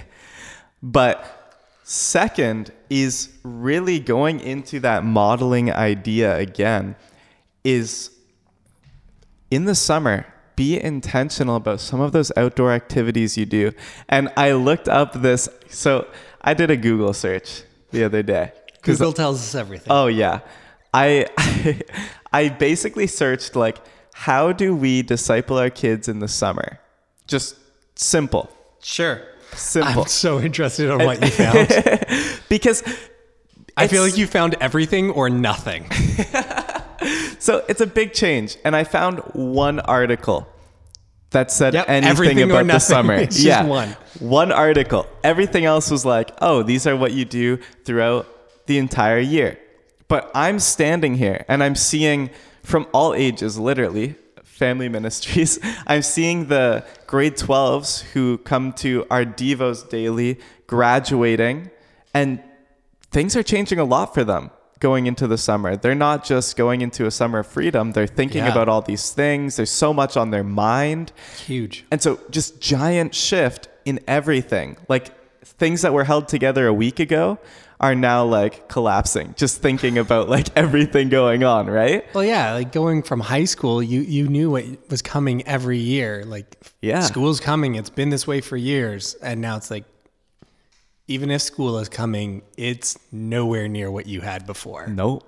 but 0.83 1.42
Second 1.93 2.73
is 2.89 3.29
really 3.43 4.01
going 4.01 4.41
into 4.41 4.81
that 4.81 5.05
modeling 5.05 5.71
idea 5.71 6.39
again 6.39 6.97
is 7.65 8.11
in 9.51 9.67
the 9.67 9.75
summer 9.75 10.25
be 10.57 10.81
intentional 10.83 11.55
about 11.55 11.81
some 11.81 12.01
of 12.01 12.13
those 12.13 12.33
outdoor 12.35 12.73
activities 12.73 13.37
you 13.37 13.45
do. 13.45 13.73
And 14.09 14.33
I 14.39 14.53
looked 14.53 14.89
up 14.89 15.21
this 15.21 15.51
so 15.69 16.09
I 16.41 16.55
did 16.55 16.71
a 16.71 16.79
Google 16.79 17.13
search 17.13 17.65
the 17.91 18.05
other 18.05 18.23
day. 18.23 18.53
Google 18.81 19.13
tells 19.13 19.43
us 19.43 19.55
everything. 19.55 19.89
Oh 19.91 20.07
yeah. 20.07 20.41
I 20.95 21.27
I 22.33 22.49
basically 22.49 23.07
searched 23.07 23.55
like 23.55 23.77
how 24.15 24.51
do 24.51 24.75
we 24.75 25.03
disciple 25.03 25.59
our 25.59 25.69
kids 25.69 26.09
in 26.09 26.21
the 26.21 26.29
summer? 26.29 26.81
Just 27.27 27.57
simple. 27.97 28.51
Sure. 28.83 29.21
Simple. 29.55 30.03
I'm 30.03 30.09
so 30.09 30.41
interested 30.41 30.91
in 30.91 30.99
what 31.05 31.21
you 31.21 31.29
found. 31.31 31.69
because 32.49 32.83
I 33.77 33.87
feel 33.87 34.03
like 34.03 34.17
you 34.17 34.27
found 34.27 34.55
everything 34.61 35.11
or 35.11 35.31
nothing. 35.31 35.91
so 37.39 37.65
it's 37.69 37.81
a 37.81 37.87
big 37.87 38.13
change. 38.13 38.57
And 38.65 38.77
I 38.77 38.85
found 38.85 39.21
one 39.35 39.81
article 39.81 40.47
that 41.31 41.51
said 41.51 41.75
yep, 41.75 41.89
anything 41.89 42.43
about 42.43 42.67
the 42.67 42.79
summer. 42.79 43.15
It's 43.23 43.43
yeah. 43.43 43.65
one. 43.65 43.97
One 44.21 44.53
article. 44.53 45.07
Everything 45.25 45.65
else 45.65 45.91
was 45.91 46.05
like, 46.05 46.31
oh, 46.41 46.63
these 46.63 46.87
are 46.87 46.97
what 46.97 47.13
you 47.13 47.25
do 47.25 47.59
throughout 47.85 48.27
the 48.67 48.79
entire 48.79 49.19
year. 49.19 49.59
But 50.09 50.31
I'm 50.35 50.59
standing 50.59 51.15
here 51.15 51.45
and 51.49 51.63
I'm 51.63 51.75
seeing 51.75 52.31
from 52.63 52.87
all 52.93 53.15
ages, 53.15 53.59
literally, 53.59 54.15
family 54.43 54.89
ministries, 54.89 55.59
I'm 55.87 56.03
seeing 56.03 56.47
the 56.47 56.85
grade 57.13 57.37
12s 57.37 58.01
who 58.15 58.39
come 58.39 58.73
to 58.73 59.05
our 59.11 59.23
Devos 59.23 59.87
daily 59.87 60.41
graduating, 60.67 61.71
and 62.15 62.43
things 63.11 63.37
are 63.37 63.43
changing 63.43 63.79
a 63.79 63.85
lot 63.85 64.15
for 64.15 64.25
them 64.25 64.51
going 64.79 65.05
into 65.07 65.27
the 65.27 65.37
summer. 65.37 65.77
They're 65.77 65.95
not 65.95 66.25
just 66.25 66.57
going 66.57 66.81
into 66.81 67.05
a 67.05 67.11
summer 67.11 67.41
of 67.41 67.47
freedom, 67.47 67.93
they're 67.93 68.07
thinking 68.07 68.45
Yeah. 68.47 68.53
about 68.53 68.71
all 68.71 68.81
these 68.81 69.11
things. 69.11 69.57
There's 69.57 69.71
so 69.71 69.93
much 69.93 70.17
on 70.17 70.31
their 70.31 70.43
mind. 70.43 71.13
Huge. 71.47 71.85
And 71.91 72.01
so 72.01 72.19
just 72.31 72.61
giant 72.63 73.15
shift 73.15 73.69
in 73.85 74.01
everything. 74.09 74.79
Like 74.89 75.11
things 75.45 75.83
that 75.83 75.93
were 75.93 76.05
held 76.05 76.29
together 76.29 76.67
a 76.67 76.73
week 76.73 76.99
ago 76.99 77.39
are 77.83 77.95
now 77.97 78.25
like 78.25 78.69
collapsing. 78.69 79.35
Just 79.37 79.61
thinking 79.61 79.99
about 79.99 80.29
like 80.29 80.47
everything 80.57 81.09
going 81.09 81.43
on, 81.43 81.67
right? 81.69 82.05
Well, 82.15 82.25
yeah, 82.25 82.53
like 82.55 82.71
going 82.73 83.03
from 83.03 83.21
high 83.21 83.45
school, 83.45 83.83
you 83.83 84.01
you 84.03 84.29
knew 84.29 84.51
what 84.51 84.65
was 84.89 85.03
coming 85.03 85.45
every 85.47 85.79
year. 85.79 86.25
Like, 86.25 86.57
Yeah. 86.81 87.01
school's 87.01 87.41
coming. 87.41 87.75
It's 87.75 87.91
been 87.91 88.11
this 88.11 88.27
way 88.27 88.41
for 88.41 88.57
years, 88.57 89.15
and 89.23 89.41
now 89.41 89.57
it's 89.57 89.71
like, 89.71 89.85
even 91.09 91.31
if 91.31 91.43
school 91.43 91.79
is 91.79 91.89
coming, 91.89 92.43
it's 92.57 92.97
nowhere 93.11 93.67
near 93.69 93.91
what 93.91 94.07
you 94.07 94.21
had 94.21 94.47
before. 94.47 94.87
No, 94.87 95.21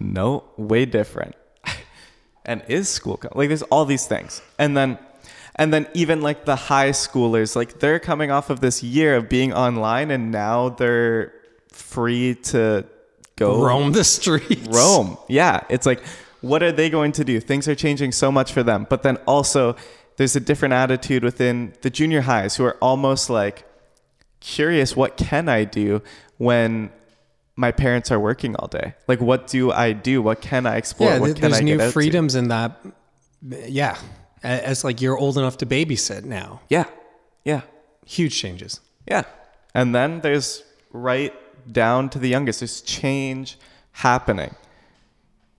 no, 0.00 0.44
way 0.56 0.86
different. 0.86 1.34
and 2.46 2.62
is 2.68 2.88
school 2.88 3.18
co- 3.18 3.28
like 3.34 3.48
there's 3.48 3.62
all 3.64 3.84
these 3.84 4.06
things, 4.06 4.40
and 4.58 4.74
then, 4.74 4.98
and 5.56 5.74
then 5.74 5.86
even 5.92 6.22
like 6.22 6.46
the 6.46 6.56
high 6.56 6.90
schoolers, 6.90 7.54
like 7.54 7.80
they're 7.80 7.98
coming 8.00 8.30
off 8.30 8.48
of 8.48 8.60
this 8.60 8.82
year 8.82 9.14
of 9.16 9.28
being 9.28 9.52
online, 9.52 10.10
and 10.10 10.30
now 10.32 10.70
they're 10.70 11.34
free 11.78 12.34
to 12.34 12.84
go 13.36 13.62
Roam 13.64 13.92
the 13.92 14.04
streets. 14.04 14.68
Roam. 14.68 15.16
Yeah. 15.28 15.64
It's 15.68 15.86
like, 15.86 16.02
what 16.40 16.62
are 16.62 16.72
they 16.72 16.90
going 16.90 17.12
to 17.12 17.24
do? 17.24 17.40
Things 17.40 17.68
are 17.68 17.74
changing 17.74 18.12
so 18.12 18.30
much 18.30 18.52
for 18.52 18.62
them. 18.62 18.86
But 18.88 19.02
then 19.02 19.16
also, 19.26 19.76
there's 20.16 20.36
a 20.36 20.40
different 20.40 20.74
attitude 20.74 21.22
within 21.22 21.74
the 21.82 21.90
junior 21.90 22.22
highs 22.22 22.56
who 22.56 22.64
are 22.64 22.76
almost 22.82 23.30
like 23.30 23.64
curious 24.40 24.96
what 24.96 25.16
can 25.16 25.48
I 25.48 25.64
do 25.64 26.02
when 26.36 26.90
my 27.56 27.72
parents 27.72 28.12
are 28.12 28.20
working 28.20 28.54
all 28.56 28.68
day? 28.68 28.94
Like, 29.08 29.20
what 29.20 29.48
do 29.48 29.72
I 29.72 29.92
do? 29.92 30.22
What 30.22 30.40
can 30.40 30.64
I 30.64 30.76
explore? 30.76 31.10
Yeah, 31.10 31.18
what 31.18 31.32
can 31.34 31.40
there's 31.40 31.58
I 31.58 31.60
new 31.60 31.74
out 31.80 31.86
to? 31.86 31.92
freedoms 31.92 32.36
in 32.36 32.48
that. 32.48 32.80
Yeah, 33.42 33.98
as 34.42 34.84
like 34.84 35.00
you're 35.00 35.18
old 35.18 35.36
enough 35.36 35.58
to 35.58 35.66
babysit 35.66 36.24
now. 36.24 36.60
Yeah. 36.68 36.84
Yeah. 37.44 37.62
Huge 38.06 38.36
changes. 38.36 38.80
Yeah. 39.08 39.24
And 39.74 39.94
then 39.94 40.20
there's 40.20 40.62
right 40.92 41.34
down 41.72 42.08
to 42.10 42.18
the 42.18 42.28
youngest. 42.28 42.60
There's 42.60 42.80
change 42.80 43.58
happening. 43.92 44.54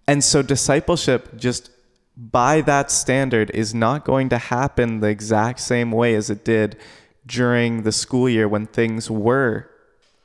And 0.07 0.23
so 0.23 0.41
discipleship 0.41 1.37
just 1.37 1.69
by 2.17 2.61
that 2.61 2.91
standard 2.91 3.51
is 3.53 3.73
not 3.73 4.03
going 4.03 4.29
to 4.29 4.37
happen 4.37 4.99
the 4.99 5.07
exact 5.07 5.59
same 5.59 5.91
way 5.91 6.15
as 6.15 6.29
it 6.29 6.43
did 6.43 6.77
during 7.25 7.83
the 7.83 7.91
school 7.91 8.27
year 8.27 8.47
when 8.47 8.65
things 8.65 9.09
were 9.09 9.69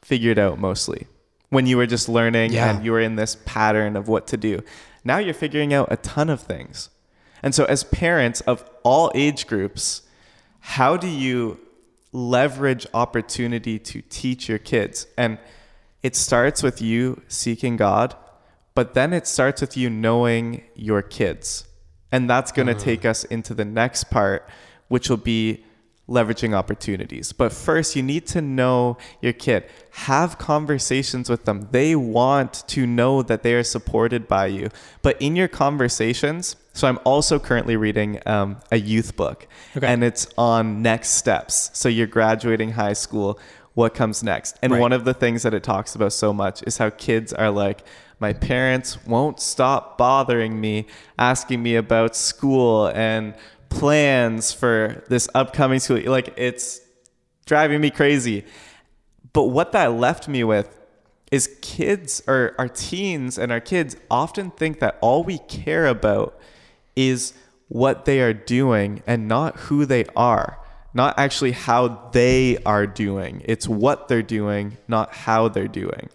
figured 0.03 0.39
out 0.39 0.59
mostly. 0.59 1.07
When 1.51 1.67
you 1.67 1.77
were 1.77 1.87
just 1.87 2.09
learning 2.09 2.53
Yeah. 2.53 2.71
and 2.75 2.85
you 2.85 2.93
were 2.93 3.01
in 3.01 3.17
this 3.17 3.37
pattern 3.45 3.97
of 3.97 4.09
what 4.09 4.27
to 4.29 4.37
do. 4.37 4.63
Now 5.05 5.19
you're 5.19 5.35
figuring 5.35 5.73
out 5.75 5.89
a 5.93 5.97
ton 5.99 6.31
of 6.31 6.41
things. 6.41 6.89
And 7.43 7.55
so 7.55 7.65
as 7.67 7.85
parents 7.85 8.41
of 8.43 8.65
all 8.83 9.13
age 9.15 9.47
groups, 9.47 10.03
how 10.61 10.97
do 10.97 11.07
you 11.07 11.61
leverage 12.11 12.87
opportunity 12.95 13.79
to 13.79 14.01
teach 14.09 14.49
your 14.49 14.59
kids? 14.59 15.07
And 15.19 15.39
it 16.05 16.15
starts 16.15 16.63
with 16.63 16.83
you 16.83 17.23
seeking 17.29 17.77
God, 17.77 18.15
but 18.75 18.93
then 18.93 19.15
it 19.15 19.27
starts 19.27 19.63
with 19.63 19.75
you 19.77 19.89
knowing 19.89 20.63
your 20.77 21.01
kids. 21.01 21.67
And 22.13 22.29
that's 22.29 22.53
going 22.53 22.69
to 22.69 22.75
take 22.75 23.05
us 23.07 23.25
into 23.25 23.55
the 23.55 23.65
next 23.65 24.05
part, 24.11 24.47
which 24.89 25.09
will 25.09 25.17
be 25.17 25.65
leveraging 26.07 26.53
opportunities. 26.53 27.33
But 27.33 27.53
first, 27.53 27.97
you 27.97 28.03
need 28.03 28.27
to 28.27 28.43
know 28.43 28.99
your 29.23 29.33
kid. 29.33 29.65
Have 29.93 30.37
conversations 30.37 31.31
with 31.31 31.47
them. 31.47 31.69
They 31.71 31.97
want 31.97 32.69
to 32.69 32.87
know 32.87 33.23
that 33.23 33.43
they 33.43 33.55
are 33.55 33.63
supported 33.63 34.29
by 34.29 34.47
you. 34.47 34.69
But 35.01 35.21
in 35.23 35.35
your 35.35 35.49
conversations, 35.49 36.57
so 36.75 36.87
I'm 36.87 36.99
also 37.05 37.39
currently 37.39 37.77
reading 37.77 38.21
um, 38.27 38.59
a 38.71 38.77
youth 38.77 39.17
book, 39.17 39.49
Okay. 39.75 39.87
and 39.87 40.05
it's 40.05 40.29
on 40.37 40.83
next 40.83 41.11
steps. 41.11 41.71
So 41.73 41.89
you're 41.89 42.07
graduating 42.07 42.73
high 42.73 42.93
school. 42.93 43.41
What 43.75 43.93
comes 43.95 44.23
next? 44.23 44.57
And 44.63 44.73
Right. 44.73 44.81
one 44.81 44.93
of 44.93 45.05
the 45.05 45.15
things 45.15 45.43
that 45.43 45.53
it 45.53 45.63
talks 45.63 45.95
about 45.95 46.13
so 46.13 46.33
much 46.33 46.63
is 46.67 46.79
how 46.79 46.91
kids 46.91 47.33
are 47.33 47.51
like, 47.51 47.85
my 48.21 48.33
parents 48.33 49.05
won't 49.05 49.41
stop 49.41 49.99
bothering 49.99 50.61
me, 50.61 50.87
asking 51.19 51.63
me 51.63 51.75
about 51.77 52.15
school 52.15 52.87
and 52.87 53.35
plans 53.69 54.53
for 54.53 55.05
this 55.09 55.29
upcoming 55.35 55.81
school. 55.81 56.01
Like, 56.07 56.33
it's 56.37 56.81
driving 57.47 57.81
me 57.81 57.91
crazy. 57.91 58.45
But 59.33 59.45
what 59.45 59.73
that 59.73 59.93
left 59.93 60.29
me 60.29 60.45
with 60.45 60.79
is 61.33 61.57
kids 61.61 62.23
or 62.29 62.55
our 62.59 62.69
teens 62.69 63.37
and 63.37 63.51
our 63.51 63.61
kids 63.61 63.97
often 64.09 64.53
think 64.53 64.79
that 64.79 64.97
all 65.01 65.25
we 65.25 65.39
care 65.39 65.87
about 65.87 66.39
is 66.95 67.35
what 67.67 68.05
they 68.05 68.21
are 68.21 68.33
doing 68.33 69.03
and 69.05 69.27
not 69.27 69.57
who 69.57 69.85
they 69.85 70.05
are, 70.15 70.61
not 70.95 71.19
actually 71.19 71.51
how 71.53 72.09
they 72.13 72.57
are 72.65 72.87
doing. 72.87 73.43
It's 73.45 73.69
what 73.69 74.09
they're 74.09 74.23
doing, 74.23 74.79
not 74.87 75.13
how 75.13 75.49
they're 75.49 75.69
doing. 75.69 76.09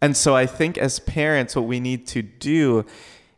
And 0.00 0.16
so 0.16 0.34
I 0.34 0.46
think 0.46 0.78
as 0.78 0.98
parents, 0.98 1.54
what 1.54 1.66
we 1.66 1.78
need 1.78 2.06
to 2.08 2.22
do 2.22 2.84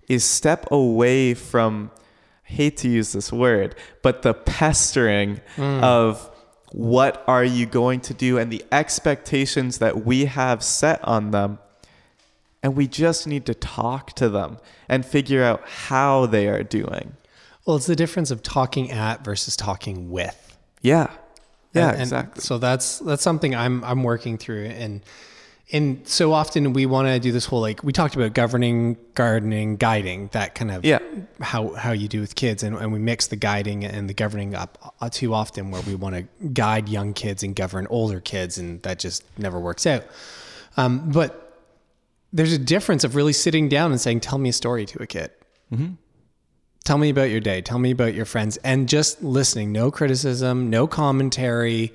is 0.08 0.24
step 0.24 0.70
away 0.70 1.34
from, 1.34 1.90
I 2.48 2.52
hate 2.52 2.76
to 2.78 2.88
use 2.88 3.12
this 3.12 3.32
word, 3.32 3.74
but 4.02 4.22
the 4.22 4.32
pestering 4.32 5.40
mm. 5.56 5.82
of 5.82 6.30
what 6.72 7.24
are 7.26 7.44
you 7.44 7.66
going 7.66 8.00
to 8.00 8.14
do 8.14 8.38
and 8.38 8.50
the 8.50 8.64
expectations 8.70 9.78
that 9.78 10.04
we 10.04 10.26
have 10.26 10.62
set 10.62 11.02
on 11.04 11.32
them. 11.32 11.58
And 12.62 12.76
we 12.76 12.88
just 12.88 13.26
need 13.26 13.46
to 13.46 13.54
talk 13.54 14.14
to 14.14 14.28
them 14.28 14.58
and 14.88 15.06
figure 15.06 15.42
out 15.42 15.62
how 15.68 16.26
they 16.26 16.48
are 16.48 16.64
doing. 16.64 17.16
Well, 17.64 17.76
it's 17.76 17.86
the 17.86 17.96
difference 17.96 18.30
of 18.30 18.42
talking 18.42 18.90
at 18.90 19.24
versus 19.24 19.56
talking 19.56 20.10
with. 20.10 20.45
Yeah. 20.82 21.10
Yeah, 21.72 21.88
And- 21.88 21.92
and 21.92 22.00
exactly. 22.02 22.40
So 22.42 22.58
that's 22.58 22.98
that's 23.00 23.22
something 23.22 23.54
I'm 23.54 23.84
I'm 23.84 24.02
working 24.02 24.38
through, 24.38 24.66
and 24.66 25.02
and 25.72 26.06
so 26.08 26.32
often 26.32 26.72
we 26.72 26.86
want 26.86 27.08
to 27.08 27.18
do 27.18 27.32
this 27.32 27.44
whole 27.44 27.60
like 27.60 27.82
we 27.82 27.92
talked 27.92 28.14
about 28.14 28.32
governing, 28.34 28.96
gardening, 29.14 29.76
guiding 29.76 30.28
that 30.32 30.54
kind 30.54 30.70
of 30.70 30.84
Yeah. 30.84 31.00
how 31.40 31.74
how 31.74 31.92
you 31.92 32.08
do 32.08 32.20
with 32.20 32.34
kids, 32.34 32.62
and, 32.62 32.76
and 32.76 32.92
we 32.92 32.98
mix 32.98 33.26
the 33.26 33.36
guiding 33.36 33.84
and 33.84 34.08
the 34.08 34.14
governing 34.14 34.54
up 34.54 34.94
uh, 35.00 35.10
too 35.10 35.34
often, 35.34 35.70
where 35.70 35.82
we 35.82 35.94
want 35.96 36.14
to 36.14 36.46
guide 36.48 36.88
young 36.88 37.12
kids 37.12 37.42
and 37.42 37.54
govern 37.54 37.86
older 37.90 38.20
kids, 38.20 38.56
and 38.58 38.80
that 38.84 38.98
just 38.98 39.22
never 39.36 39.58
works 39.60 39.86
out. 39.86 40.04
Um, 40.78 41.10
but 41.10 41.42
there's 42.32 42.52
a 42.52 42.58
difference 42.58 43.02
of 43.04 43.16
really 43.16 43.32
sitting 43.32 43.68
down 43.68 43.90
and 43.90 44.00
saying, 44.00 44.20
"Tell 44.20 44.38
me 44.38 44.48
a 44.50 44.52
story" 44.54 44.86
to 44.86 45.02
a 45.02 45.06
kid. 45.06 45.30
Tell 46.86 46.98
me 46.98 47.10
about 47.10 47.30
your 47.30 47.40
day. 47.40 47.62
Tell 47.62 47.80
me 47.80 47.90
about 47.90 48.14
your 48.14 48.24
friends, 48.24 48.58
and 48.58 48.88
just 48.88 49.20
listening. 49.20 49.72
No 49.72 49.90
criticism, 49.90 50.70
no 50.70 50.86
commentary, 50.86 51.92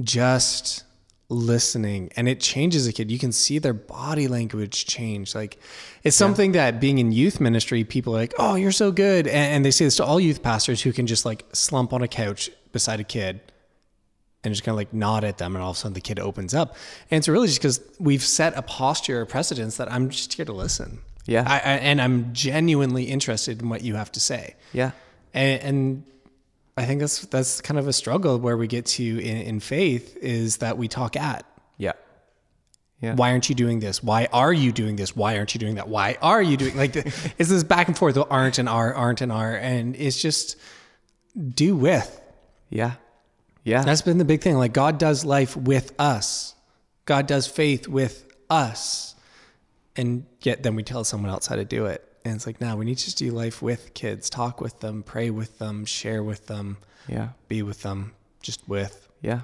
just 0.00 0.84
listening. 1.28 2.12
And 2.16 2.28
it 2.28 2.38
changes 2.38 2.86
a 2.86 2.92
kid. 2.92 3.10
You 3.10 3.18
can 3.18 3.32
see 3.32 3.58
their 3.58 3.74
body 3.74 4.28
language 4.28 4.86
change. 4.86 5.34
Like 5.34 5.58
it's 6.04 6.16
something 6.16 6.52
that 6.52 6.80
being 6.80 6.98
in 6.98 7.10
youth 7.10 7.40
ministry, 7.40 7.82
people 7.82 8.14
are 8.14 8.20
like, 8.20 8.34
"Oh, 8.38 8.54
you're 8.54 8.70
so 8.70 8.92
good," 8.92 9.26
and, 9.26 9.54
and 9.54 9.64
they 9.64 9.72
say 9.72 9.86
this 9.86 9.96
to 9.96 10.04
all 10.04 10.20
youth 10.20 10.40
pastors 10.40 10.82
who 10.82 10.92
can 10.92 11.08
just 11.08 11.26
like 11.26 11.44
slump 11.52 11.92
on 11.92 12.02
a 12.02 12.08
couch 12.08 12.48
beside 12.70 13.00
a 13.00 13.04
kid 13.04 13.40
and 14.44 14.54
just 14.54 14.62
kind 14.62 14.74
of 14.74 14.76
like 14.76 14.92
nod 14.92 15.24
at 15.24 15.38
them 15.38 15.56
and 15.56 15.64
all 15.64 15.72
of 15.72 15.76
a 15.76 15.80
sudden 15.80 15.94
the 15.94 16.00
kid 16.00 16.20
opens 16.20 16.54
up 16.54 16.76
and 17.10 17.18
it's 17.18 17.28
really 17.28 17.48
just 17.48 17.60
because 17.60 17.80
we've 17.98 18.22
set 18.22 18.56
a 18.56 18.62
posture 18.62 19.20
or 19.22 19.26
precedence 19.26 19.78
that 19.78 19.90
i'm 19.90 20.10
just 20.10 20.34
here 20.34 20.44
to 20.44 20.52
listen 20.52 21.00
Yeah. 21.28 21.44
I, 21.46 21.56
I, 21.56 21.72
and 21.90 22.00
i'm 22.00 22.32
genuinely 22.32 23.04
interested 23.04 23.60
in 23.60 23.68
what 23.68 23.82
you 23.82 23.94
have 23.96 24.10
to 24.12 24.20
say 24.20 24.56
yeah. 24.72 24.92
and, 25.34 25.62
and 25.62 26.04
i 26.76 26.84
think 26.86 27.00
that's 27.00 27.26
that's 27.26 27.60
kind 27.60 27.78
of 27.78 27.86
a 27.86 27.92
struggle 27.92 28.38
where 28.38 28.56
we 28.56 28.66
get 28.66 28.86
to 28.96 29.04
in, 29.04 29.36
in 29.36 29.60
faith 29.60 30.16
is 30.16 30.56
that 30.58 30.78
we 30.78 30.88
talk 30.88 31.16
at 31.16 31.44
Yeah. 31.76 31.92
Yeah. 33.00 33.14
why 33.14 33.30
aren't 33.32 33.48
you 33.50 33.54
doing 33.54 33.78
this 33.80 34.02
why 34.02 34.26
are 34.32 34.52
you 34.52 34.72
doing 34.72 34.96
this 34.96 35.14
why 35.14 35.36
aren't 35.36 35.54
you 35.54 35.60
doing 35.60 35.74
that 35.76 35.88
why 35.88 36.16
are 36.22 36.42
you 36.42 36.56
doing 36.56 36.76
like 36.76 36.96
it's 37.38 37.50
this 37.50 37.62
back 37.62 37.88
and 37.88 37.96
forth 37.98 38.16
of 38.16 38.26
aren't 38.30 38.58
and 38.58 38.68
are 38.68 38.94
aren't 38.94 39.20
and 39.20 39.30
are 39.30 39.54
and 39.54 39.94
it's 39.96 40.20
just 40.20 40.56
do 41.54 41.76
with 41.76 42.08
Yeah. 42.70 42.92
Yeah. 43.64 43.84
that's 43.84 44.02
been 44.02 44.16
the 44.18 44.24
big 44.24 44.40
thing. 44.40 44.56
Like 44.56 44.72
God 44.72 44.98
does 44.98 45.24
life 45.26 45.54
with 45.56 45.92
us. 46.00 46.54
God 47.04 47.26
does 47.26 47.46
faith 47.46 47.86
with 47.86 48.24
us. 48.50 49.14
And 49.98 50.24
yet 50.40 50.62
then 50.62 50.74
we 50.74 50.82
tell 50.82 51.04
someone 51.04 51.30
else 51.30 51.46
how 51.46 51.56
to 51.56 51.64
do 51.64 51.84
it. 51.86 52.02
And 52.24 52.36
it's 52.36 52.46
like, 52.46 52.60
no, 52.60 52.76
we 52.76 52.84
need 52.86 52.96
to 52.98 53.04
just 53.04 53.18
do 53.18 53.30
life 53.30 53.60
with 53.60 53.92
kids, 53.94 54.30
talk 54.30 54.60
with 54.60 54.80
them, 54.80 55.02
pray 55.02 55.28
with 55.30 55.58
them, 55.58 55.84
share 55.84 56.22
with 56.22 56.46
them, 56.46 56.78
yeah. 57.08 57.30
be 57.48 57.62
with 57.62 57.82
them, 57.82 58.12
just 58.42 58.66
with. 58.68 59.08
Yeah. 59.20 59.40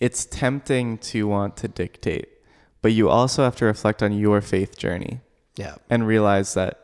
It's 0.00 0.24
tempting 0.26 0.98
to 0.98 1.26
want 1.26 1.56
to 1.58 1.68
dictate, 1.68 2.28
but 2.82 2.92
you 2.92 3.08
also 3.08 3.42
have 3.44 3.56
to 3.56 3.64
reflect 3.64 4.02
on 4.02 4.12
your 4.12 4.40
faith 4.40 4.78
journey. 4.78 5.20
Yeah. 5.56 5.76
and 5.88 6.06
realize 6.06 6.52
that 6.52 6.78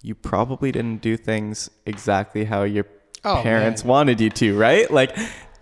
you 0.00 0.14
probably 0.14 0.72
didn't 0.72 1.02
do 1.02 1.18
things 1.18 1.68
exactly 1.84 2.46
how 2.46 2.62
your 2.62 2.86
Oh, 3.22 3.40
parents 3.42 3.84
man. 3.84 3.88
wanted 3.90 4.20
you 4.20 4.30
to, 4.30 4.56
right? 4.58 4.90
Like, 4.90 5.14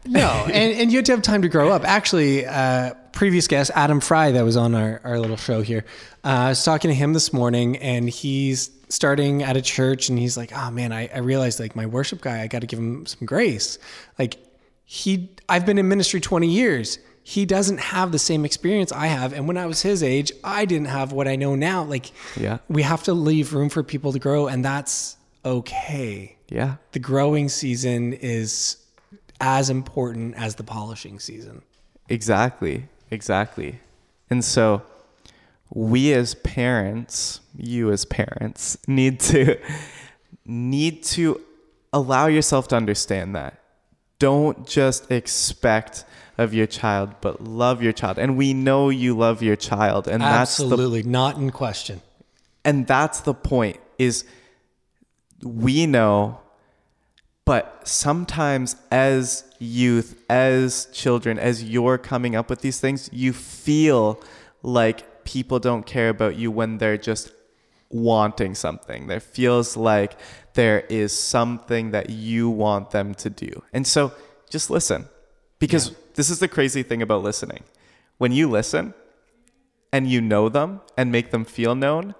No, 0.04 0.28
and, 0.46 0.54
and 0.80 0.90
you 0.92 0.98
have 0.98 1.04
to 1.06 1.12
have 1.12 1.22
time 1.22 1.42
to 1.42 1.48
grow 1.48 1.70
up. 1.70 1.84
Actually, 1.84 2.44
uh, 2.46 2.94
previous 3.12 3.46
guest, 3.46 3.70
Adam 3.74 4.00
Fry, 4.00 4.32
that 4.32 4.42
was 4.44 4.56
on 4.56 4.74
our, 4.74 5.00
our 5.04 5.18
little 5.18 5.36
show 5.36 5.62
here, 5.62 5.84
uh, 6.24 6.28
I 6.28 6.48
was 6.50 6.64
talking 6.64 6.88
to 6.88 6.94
him 6.94 7.12
this 7.12 7.32
morning, 7.32 7.76
and 7.78 8.08
he's 8.08 8.70
starting 8.88 9.42
at 9.42 9.56
a 9.56 9.62
church, 9.62 10.08
and 10.08 10.18
he's 10.18 10.36
like, 10.36 10.52
oh 10.56 10.70
man, 10.70 10.92
I, 10.92 11.08
I 11.14 11.18
realized 11.18 11.60
like 11.60 11.76
my 11.76 11.86
worship 11.86 12.20
guy, 12.20 12.40
I 12.42 12.46
got 12.48 12.60
to 12.62 12.66
give 12.66 12.78
him 12.78 13.06
some 13.06 13.26
grace. 13.26 13.78
Like, 14.18 14.36
he, 14.84 15.30
I've 15.48 15.64
been 15.64 15.78
in 15.78 15.88
ministry 15.88 16.20
20 16.20 16.48
years. 16.48 16.98
He 17.22 17.46
doesn't 17.46 17.78
have 17.78 18.10
the 18.10 18.18
same 18.18 18.44
experience 18.44 18.90
I 18.90 19.06
have. 19.06 19.32
And 19.32 19.46
when 19.46 19.56
I 19.56 19.66
was 19.66 19.80
his 19.80 20.02
age, 20.02 20.32
I 20.42 20.64
didn't 20.64 20.88
have 20.88 21.12
what 21.12 21.28
I 21.28 21.36
know 21.36 21.54
now. 21.54 21.84
Like, 21.84 22.10
Yeah. 22.36 22.58
we 22.68 22.82
have 22.82 23.04
to 23.04 23.14
leave 23.14 23.54
room 23.54 23.68
for 23.68 23.82
people 23.84 24.12
to 24.12 24.18
grow, 24.18 24.48
and 24.48 24.64
that's 24.64 25.16
okay 25.44 26.36
yeah, 26.48 26.76
the 26.92 26.98
growing 26.98 27.48
season 27.48 28.12
is 28.12 28.76
as 29.42 29.68
important 29.68 30.34
as 30.36 30.54
the 30.54 30.62
polishing 30.64 31.18
season. 31.18 31.60
Exactly. 32.08 32.88
Exactly. 33.10 33.80
And 34.30 34.42
so 34.42 34.82
we 35.68 36.12
as 36.14 36.34
parents, 36.36 37.40
you 37.56 37.90
as 37.90 38.04
parents, 38.06 38.78
need 38.86 39.20
to 39.20 39.58
need 40.46 41.02
to 41.02 41.40
allow 41.92 42.26
yourself 42.26 42.68
to 42.68 42.76
understand 42.76 43.34
that. 43.36 43.58
Don't 44.18 44.66
just 44.66 45.10
expect 45.10 46.04
of 46.38 46.54
your 46.54 46.66
child, 46.66 47.14
but 47.20 47.42
love 47.42 47.82
your 47.82 47.92
child. 47.92 48.18
And 48.18 48.36
we 48.36 48.54
know 48.54 48.88
you 48.88 49.16
love 49.16 49.42
your 49.42 49.56
child. 49.56 50.08
And 50.08 50.22
that's 50.22 50.56
the 50.56 50.64
Absolutely 50.64 51.02
not 51.02 51.36
in 51.36 51.50
question. 51.50 52.00
and 52.64 52.86
that's 52.86 53.20
the 53.20 53.34
point 53.34 53.78
is 53.98 54.24
we 55.42 55.86
know 55.86 56.38
but 57.44 57.86
sometimes 57.86 58.76
as 58.90 59.44
youth 59.58 60.22
as 60.28 60.86
children 60.92 61.38
as 61.38 61.62
you're 61.64 61.98
coming 61.98 62.34
up 62.36 62.50
with 62.50 62.60
these 62.60 62.80
things 62.80 63.08
you 63.12 63.32
feel 63.32 64.20
like 64.62 65.24
people 65.24 65.58
don't 65.58 65.86
care 65.86 66.08
about 66.08 66.36
you 66.36 66.50
when 66.50 66.78
they're 66.78 66.98
just 66.98 67.32
wanting 67.92 68.54
something. 68.54 69.06
There 69.06 69.20
feels 69.20 69.76
like 69.76 70.16
there 70.54 70.80
is 70.80 71.18
something 71.18 71.90
that 71.92 72.10
you 72.10 72.48
want 72.48 72.90
them 72.90 73.14
to 73.16 73.30
do. 73.30 73.62
And 73.72 73.86
so 73.86 74.12
just 74.50 74.70
listen 74.70 75.08
because 75.58 75.94
this 76.14 76.30
is 76.30 76.38
the 76.38 76.48
crazy 76.48 76.82
thing 76.82 77.02
about 77.02 77.22
listening. 77.22 77.64
When 78.18 78.32
you 78.32 78.48
listen 78.48 78.94
and 79.92 80.08
you 80.08 80.20
know 80.20 80.48
them 80.48 80.80
and 80.96 81.12
make 81.12 81.30
them 81.30 81.44
feel 81.44 81.74
known 81.74 82.14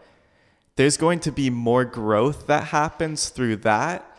there's 0.76 0.96
going 0.96 1.20
to 1.20 1.30
be 1.30 1.50
more 1.50 1.84
growth 1.84 2.46
that 2.46 2.64
happens 2.64 3.28
through 3.28 3.56
that 3.56 4.11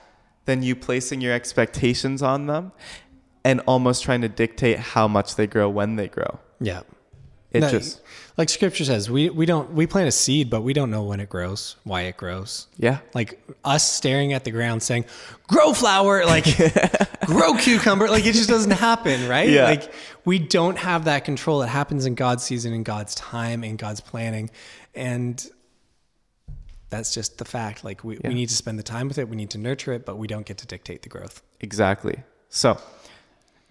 than 0.45 0.63
you 0.63 0.75
placing 0.75 1.21
your 1.21 1.33
expectations 1.33 2.21
on 2.21 2.47
them 2.47 2.71
and 3.43 3.61
almost 3.61 4.03
trying 4.03 4.21
to 4.21 4.29
dictate 4.29 4.79
how 4.79 5.07
much 5.07 5.35
they 5.35 5.47
grow 5.47 5.69
when 5.69 5.95
they 5.95 6.07
grow. 6.07 6.39
Yeah. 6.59 6.81
It 7.51 7.59
No, 7.59 7.69
just 7.69 8.01
like 8.35 8.49
scripture 8.49 8.83
says, 8.83 9.11
we, 9.11 9.29
we 9.29 9.45
don't 9.45 9.73
we 9.73 9.85
plant 9.85 10.07
a 10.07 10.11
seed, 10.11 10.49
but 10.49 10.61
we 10.61 10.73
don't 10.73 10.89
know 10.89 11.03
when 11.03 11.19
it 11.19 11.29
grows, 11.29 11.75
why 11.83 12.01
it 12.01 12.17
grows. 12.17 12.67
yeah. 12.77 12.97
Like 13.13 13.39
us 13.63 13.87
staring 13.87 14.33
at 14.33 14.43
the 14.43 14.49
ground 14.49 14.81
saying, 14.81 15.05
grow 15.47 15.73
flower, 15.73 16.25
like 16.25 16.45
grow 17.27 17.53
cucumber. 17.55 18.09
Like 18.09 18.25
it 18.25 18.33
just 18.33 18.49
doesn't 18.49 18.71
happen, 18.71 19.29
right? 19.29 19.47
Yeah. 19.49 19.65
Like 19.65 19.93
we 20.25 20.39
don't 20.39 20.77
have 20.79 21.05
that 21.05 21.25
control. 21.25 21.61
It 21.61 21.67
happens 21.67 22.07
in 22.07 22.15
God's 22.15 22.43
season, 22.43 22.73
in 22.73 22.81
God's 22.81 23.13
time, 23.13 23.63
in 23.63 23.75
God's 23.75 24.01
planning. 24.01 24.49
And 24.95 25.47
that's 26.93 27.13
just 27.13 27.31
the 27.41 27.45
fact. 27.57 27.83
Like 27.83 27.99
we, 28.03 28.13
Yeah. 28.15 28.29
we 28.29 28.33
need 28.41 28.49
to 28.49 28.55
spend 28.63 28.77
the 28.79 28.83
time 28.95 29.07
with 29.09 29.17
it. 29.17 29.25
We 29.33 29.35
need 29.41 29.49
to 29.51 29.57
nurture 29.67 29.91
it, 29.97 30.05
but 30.05 30.15
we 30.21 30.27
don't 30.33 30.45
get 30.45 30.57
to 30.63 30.67
dictate 30.73 31.01
the 31.05 31.09
growth. 31.09 31.41
Exactly. 31.67 32.17
So 32.49 32.69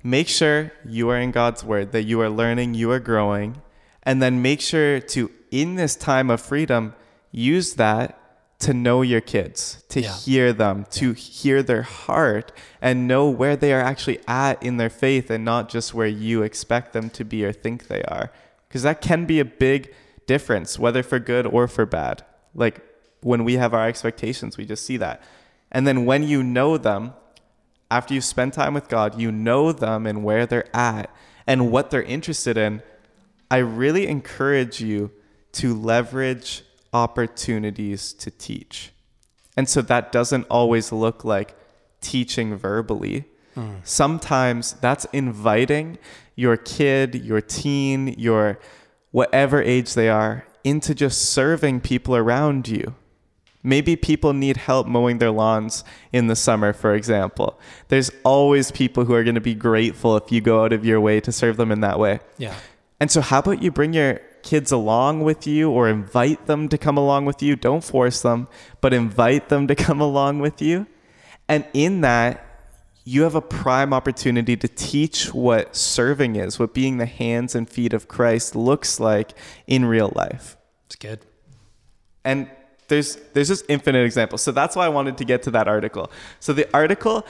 make 0.02 0.28
sure 0.28 0.72
you 0.84 1.08
are 1.10 1.18
in 1.26 1.30
God's 1.30 1.62
word, 1.64 1.92
that 1.92 2.02
you 2.10 2.20
are 2.20 2.30
learning, 2.42 2.74
you 2.74 2.90
are 2.90 3.00
growing, 3.12 3.62
and 4.02 4.20
then 4.22 4.42
make 4.42 4.60
sure 4.60 4.98
to, 5.14 5.30
in 5.50 5.76
this 5.76 5.94
time 5.94 6.28
of 6.30 6.40
freedom, 6.40 6.94
use 7.30 7.74
that 7.74 8.18
to 8.58 8.72
know 8.74 9.02
your 9.02 9.20
kids, 9.20 9.60
to 9.88 10.00
Yeah. 10.00 10.12
hear 10.24 10.52
them, 10.52 10.86
to 10.92 11.12
hear 11.12 11.62
their 11.62 11.82
heart, 11.82 12.52
and 12.80 13.08
know 13.08 13.28
where 13.28 13.56
they 13.56 13.72
are 13.72 13.80
actually 13.92 14.20
at 14.28 14.62
in 14.62 14.76
their 14.76 14.90
faith 14.90 15.30
and 15.30 15.44
not 15.44 15.68
just 15.68 15.94
where 15.94 16.06
you 16.26 16.42
expect 16.42 16.92
them 16.92 17.10
to 17.10 17.24
be 17.24 17.44
or 17.44 17.52
think 17.52 17.78
they 17.88 18.02
are. 18.02 18.30
Because 18.68 18.82
that 18.84 19.00
can 19.00 19.24
be 19.26 19.38
a 19.40 19.44
big 19.44 19.92
difference, 20.26 20.78
whether 20.78 21.02
for 21.02 21.18
good 21.18 21.46
or 21.46 21.66
for 21.68 21.84
bad. 21.86 22.24
Like 22.54 22.80
when 23.22 23.44
we 23.44 23.54
have 23.54 23.72
our 23.72 23.86
expectations, 23.88 24.56
we 24.56 24.64
just 24.64 24.84
see 24.84 24.96
that. 24.98 25.22
And 25.70 25.86
then 25.86 26.04
when 26.04 26.22
you 26.22 26.42
know 26.42 26.76
them, 26.76 27.14
after 27.90 28.14
you 28.14 28.20
spend 28.20 28.52
time 28.52 28.74
with 28.74 28.88
God, 28.88 29.20
you 29.20 29.32
know 29.32 29.72
them 29.72 30.06
and 30.06 30.24
where 30.24 30.46
they're 30.46 30.74
at 30.76 31.10
and 31.46 31.70
what 31.70 31.90
they're 31.90 32.02
interested 32.02 32.56
in. 32.56 32.82
I 33.50 33.58
really 33.58 34.06
encourage 34.06 34.80
you 34.80 35.10
to 35.52 35.74
leverage 35.74 36.62
opportunities 36.92 38.12
to 38.14 38.30
teach. 38.30 38.92
And 39.56 39.68
so 39.68 39.82
that 39.82 40.12
doesn't 40.12 40.46
always 40.50 40.92
look 40.92 41.24
like 41.24 41.54
teaching 42.00 42.56
verbally. 42.56 43.24
Hmm. 43.54 43.74
Sometimes 43.84 44.72
that's 44.74 45.04
inviting 45.12 45.98
your 46.34 46.56
kid, 46.56 47.14
your 47.14 47.42
teen, 47.42 48.08
your 48.18 48.58
whatever 49.10 49.60
age 49.60 49.92
they 49.94 50.08
are 50.08 50.46
into 50.64 50.94
just 50.94 51.30
serving 51.30 51.80
people 51.80 52.16
around 52.16 52.68
you. 52.68 52.94
Maybe 53.62 53.94
people 53.96 54.32
need 54.32 54.56
help 54.56 54.86
mowing 54.86 55.18
their 55.18 55.30
lawns 55.30 55.84
in 56.12 56.26
the 56.26 56.34
summer, 56.36 56.72
for 56.72 56.94
example. 56.94 57.58
There's 57.88 58.10
always 58.24 58.70
people 58.72 59.04
who 59.04 59.14
are 59.14 59.22
going 59.22 59.36
to 59.36 59.40
be 59.40 59.54
grateful 59.54 60.16
if 60.16 60.32
you 60.32 60.40
go 60.40 60.64
out 60.64 60.72
of 60.72 60.84
your 60.84 61.00
way 61.00 61.20
to 61.20 61.30
serve 61.30 61.56
them 61.56 61.70
in 61.70 61.80
that 61.80 61.98
way. 61.98 62.20
Yeah. 62.38 62.54
And 62.98 63.10
so, 63.10 63.20
how 63.20 63.38
about 63.38 63.62
you 63.62 63.70
bring 63.70 63.92
your 63.92 64.20
kids 64.42 64.72
along 64.72 65.22
with 65.22 65.46
you 65.46 65.70
or 65.70 65.88
invite 65.88 66.46
them 66.46 66.68
to 66.68 66.78
come 66.78 66.96
along 66.96 67.24
with 67.24 67.42
you? 67.42 67.54
Don't 67.54 67.84
force 67.84 68.22
them, 68.22 68.48
but 68.80 68.92
invite 68.92 69.48
them 69.48 69.66
to 69.68 69.74
come 69.86 70.00
along 70.00 70.40
with 70.40 70.60
you. 70.60 70.86
And 71.48 71.64
in 71.72 72.00
that, 72.02 72.44
you 73.04 73.22
have 73.22 73.34
a 73.34 73.40
prime 73.40 73.92
opportunity 73.92 74.56
to 74.56 74.68
teach 74.68 75.34
what 75.34 75.74
serving 75.74 76.36
is, 76.36 76.58
what 76.58 76.72
being 76.72 76.98
the 76.98 77.06
hands 77.06 77.54
and 77.56 77.68
feet 77.68 77.92
of 77.92 78.06
Christ 78.08 78.54
looks 78.54 79.00
like 79.00 79.32
in 79.66 79.84
real 79.84 80.12
life 80.14 80.56
It's 80.86 80.94
good. 80.96 81.18
and 82.24 82.48
there's 82.92 83.16
there's 83.32 83.48
just 83.48 83.64
infinite 83.68 84.04
examples 84.04 84.42
so 84.42 84.52
that's 84.52 84.76
why 84.76 84.84
i 84.84 84.88
wanted 84.88 85.16
to 85.16 85.24
get 85.24 85.42
to 85.42 85.50
that 85.50 85.66
article 85.66 86.10
so 86.40 86.52
the 86.52 86.68
article 86.74 87.26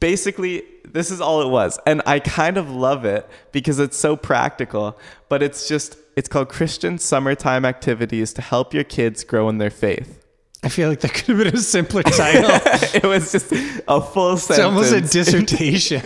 basically 0.00 0.64
this 0.84 1.10
is 1.12 1.20
all 1.20 1.40
it 1.40 1.48
was 1.48 1.78
and 1.86 2.02
i 2.04 2.18
kind 2.18 2.56
of 2.58 2.68
love 2.68 3.04
it 3.04 3.28
because 3.52 3.78
it's 3.78 3.96
so 3.96 4.16
practical 4.16 4.98
but 5.28 5.40
it's 5.42 5.68
just 5.68 5.96
it's 6.16 6.28
called 6.28 6.48
christian 6.48 6.98
summertime 6.98 7.64
activities 7.64 8.32
to 8.32 8.42
help 8.42 8.74
your 8.74 8.84
kids 8.84 9.22
grow 9.22 9.48
in 9.48 9.58
their 9.58 9.70
faith 9.70 10.18
I 10.64 10.68
feel 10.68 10.88
like 10.88 11.00
that 11.00 11.12
could 11.12 11.26
have 11.26 11.38
been 11.38 11.54
a 11.56 11.56
simpler 11.56 12.02
title. 12.22 12.48
it 12.94 13.02
was 13.02 13.32
just 13.32 13.50
a 13.50 14.00
full 14.00 14.36
sentence. 14.36 14.50
it's 14.50 14.58
almost 14.60 14.92
a 14.92 15.00
dissertation. 15.00 16.02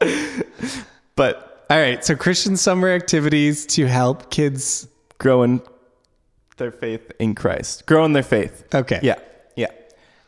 but 1.16 1.66
All 1.68 1.78
right. 1.78 2.04
So 2.04 2.14
Christian 2.14 2.56
summer 2.56 2.88
activities 2.90 3.66
to 3.74 3.88
help 3.88 4.30
kids. 4.30 4.86
grow 5.18 5.42
in 5.42 5.60
their 6.56 6.70
faith 6.70 7.10
in 7.18 7.34
christ 7.34 7.84
grow 7.86 8.04
in 8.04 8.12
their 8.12 8.22
faith 8.22 8.64
Okay. 8.74 9.00
Yeah, 9.02 9.18
yeah. 9.56 9.70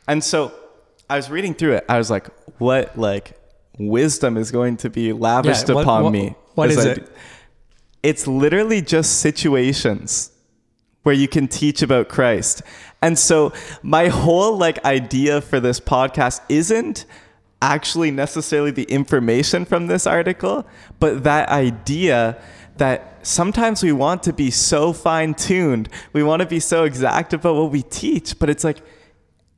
And 0.09 0.23
so 0.23 0.53
I 1.09 1.17
was 1.17 1.31
reading 1.31 1.55
through 1.55 1.75
it. 1.75 1.85
I 1.89 1.99
was 1.99 2.11
like, 2.11 2.27
what 2.59 2.97
like 2.99 3.39
wisdom 3.79 4.37
is 4.37 4.51
going 4.51 4.77
to 4.79 4.91
be 4.91 5.13
lavished 5.13 5.69
Yeah, 5.69 5.75
what- 5.77 5.83
upon 5.83 6.05
what- 6.05 6.13
me? 6.13 6.35
what 6.55 6.71
is 6.71 6.85
I 6.85 6.91
it? 6.91 6.95
do- 7.07 7.13
It's 8.03 8.27
literally 8.27 8.81
just 8.83 9.21
situations 9.21 10.31
where 11.03 11.15
you 11.15 11.29
can 11.29 11.47
teach 11.49 11.83
about 11.83 12.09
Christ. 12.09 12.63
And 13.03 13.17
so 13.19 13.53
my 13.83 14.09
whole 14.09 14.57
like 14.57 14.85
idea 14.85 15.41
for 15.41 15.61
this 15.61 15.79
podcast 15.81 16.41
isn't 16.49 17.05
actually 17.63 18.11
necessarily 18.11 18.71
the 18.71 18.85
information 18.85 19.65
from 19.65 19.87
this 19.87 20.07
article, 20.07 20.67
but 21.01 21.25
that 21.25 21.49
idea 21.49 22.37
that 22.79 23.19
sometimes 23.27 23.83
we 23.83 23.93
want 23.93 24.23
to 24.25 24.33
be 24.33 24.51
so 24.51 24.93
fine 24.93 25.35
tuned, 25.35 25.89
we 26.13 26.23
want 26.23 26.41
to 26.41 26.47
be 26.47 26.61
so 26.61 26.85
exact 26.85 27.33
about 27.33 27.55
what 27.57 27.71
we 27.71 27.83
teach, 27.83 28.39
but 28.39 28.51
it's 28.51 28.65
like 28.65 28.79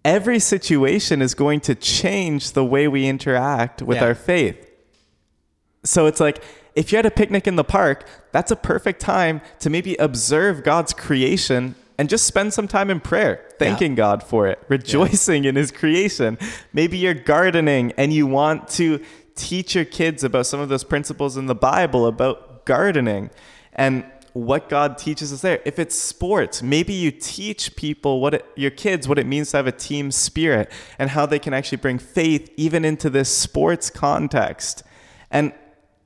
every 0.04 0.38
situation 0.38 1.20
is 1.20 1.35
going 1.35 1.61
to 1.61 1.74
change 1.74 2.52
the 2.52 2.64
way 2.64 2.88
we 2.88 3.07
interact 3.07 3.83
with 3.83 3.98
Yeah. 3.98 4.04
our 4.04 4.14
faith. 4.14 4.57
So 5.85 6.07
it's 6.07 6.20
like 6.20 6.42
if 6.74 6.92
you're 6.92 7.00
at 7.00 7.07
a 7.07 7.11
picnic 7.11 7.46
in 7.46 7.57
the 7.57 7.64
park, 7.64 8.07
that's 8.33 8.50
a 8.50 8.57
perfect 8.57 9.00
time 9.00 9.40
to 9.59 9.68
maybe 9.70 9.96
observe 9.96 10.62
God's 10.62 10.92
creation 10.92 11.74
and 11.98 12.09
just 12.09 12.24
spend 12.24 12.54
some 12.54 12.68
time 12.68 12.90
in 12.90 13.00
prayer, 13.00 13.44
thanking 13.59 13.96
God 13.96 14.22
for 14.22 14.46
it, 14.46 14.62
rejoicing 14.68 15.44
in 15.44 15.57
his 15.57 15.72
creation. 15.72 16.38
Maybe 16.72 16.96
you're 16.96 17.14
gardening 17.14 17.92
and 17.96 18.12
you 18.12 18.26
want 18.28 18.68
to 18.70 19.00
teach 19.35 19.74
your 19.74 19.85
kids 19.85 20.22
about 20.22 20.46
some 20.46 20.61
of 20.61 20.68
those 20.68 20.85
principles 20.85 21.37
in 21.37 21.46
the 21.46 21.54
Bible 21.57 22.07
about 22.07 22.47
gardening. 22.68 23.31
And 23.72 24.04
what 24.35 24.68
God 24.68 24.98
teaches 24.98 25.33
us 25.33 25.40
there. 25.40 25.61
If 25.64 25.78
it's 25.78 25.96
sports, 25.96 26.62
maybe 26.62 26.92
you 26.92 27.11
teach 27.11 27.74
people 27.74 28.20
what 28.20 28.35
it, 28.35 28.44
your 28.54 28.70
kids 28.70 29.09
what 29.09 29.18
it 29.18 29.26
means 29.26 29.50
to 29.50 29.57
have 29.57 29.66
a 29.66 29.72
team 29.72 30.11
spirit 30.12 30.70
and 30.98 31.11
how 31.11 31.26
they 31.26 31.38
can 31.40 31.52
actually 31.54 31.78
bring 31.78 31.98
faith 31.98 32.44
even 32.57 32.85
into 32.85 33.11
this 33.11 33.35
sports 33.35 33.90
context. 33.90 34.85
And 35.31 35.52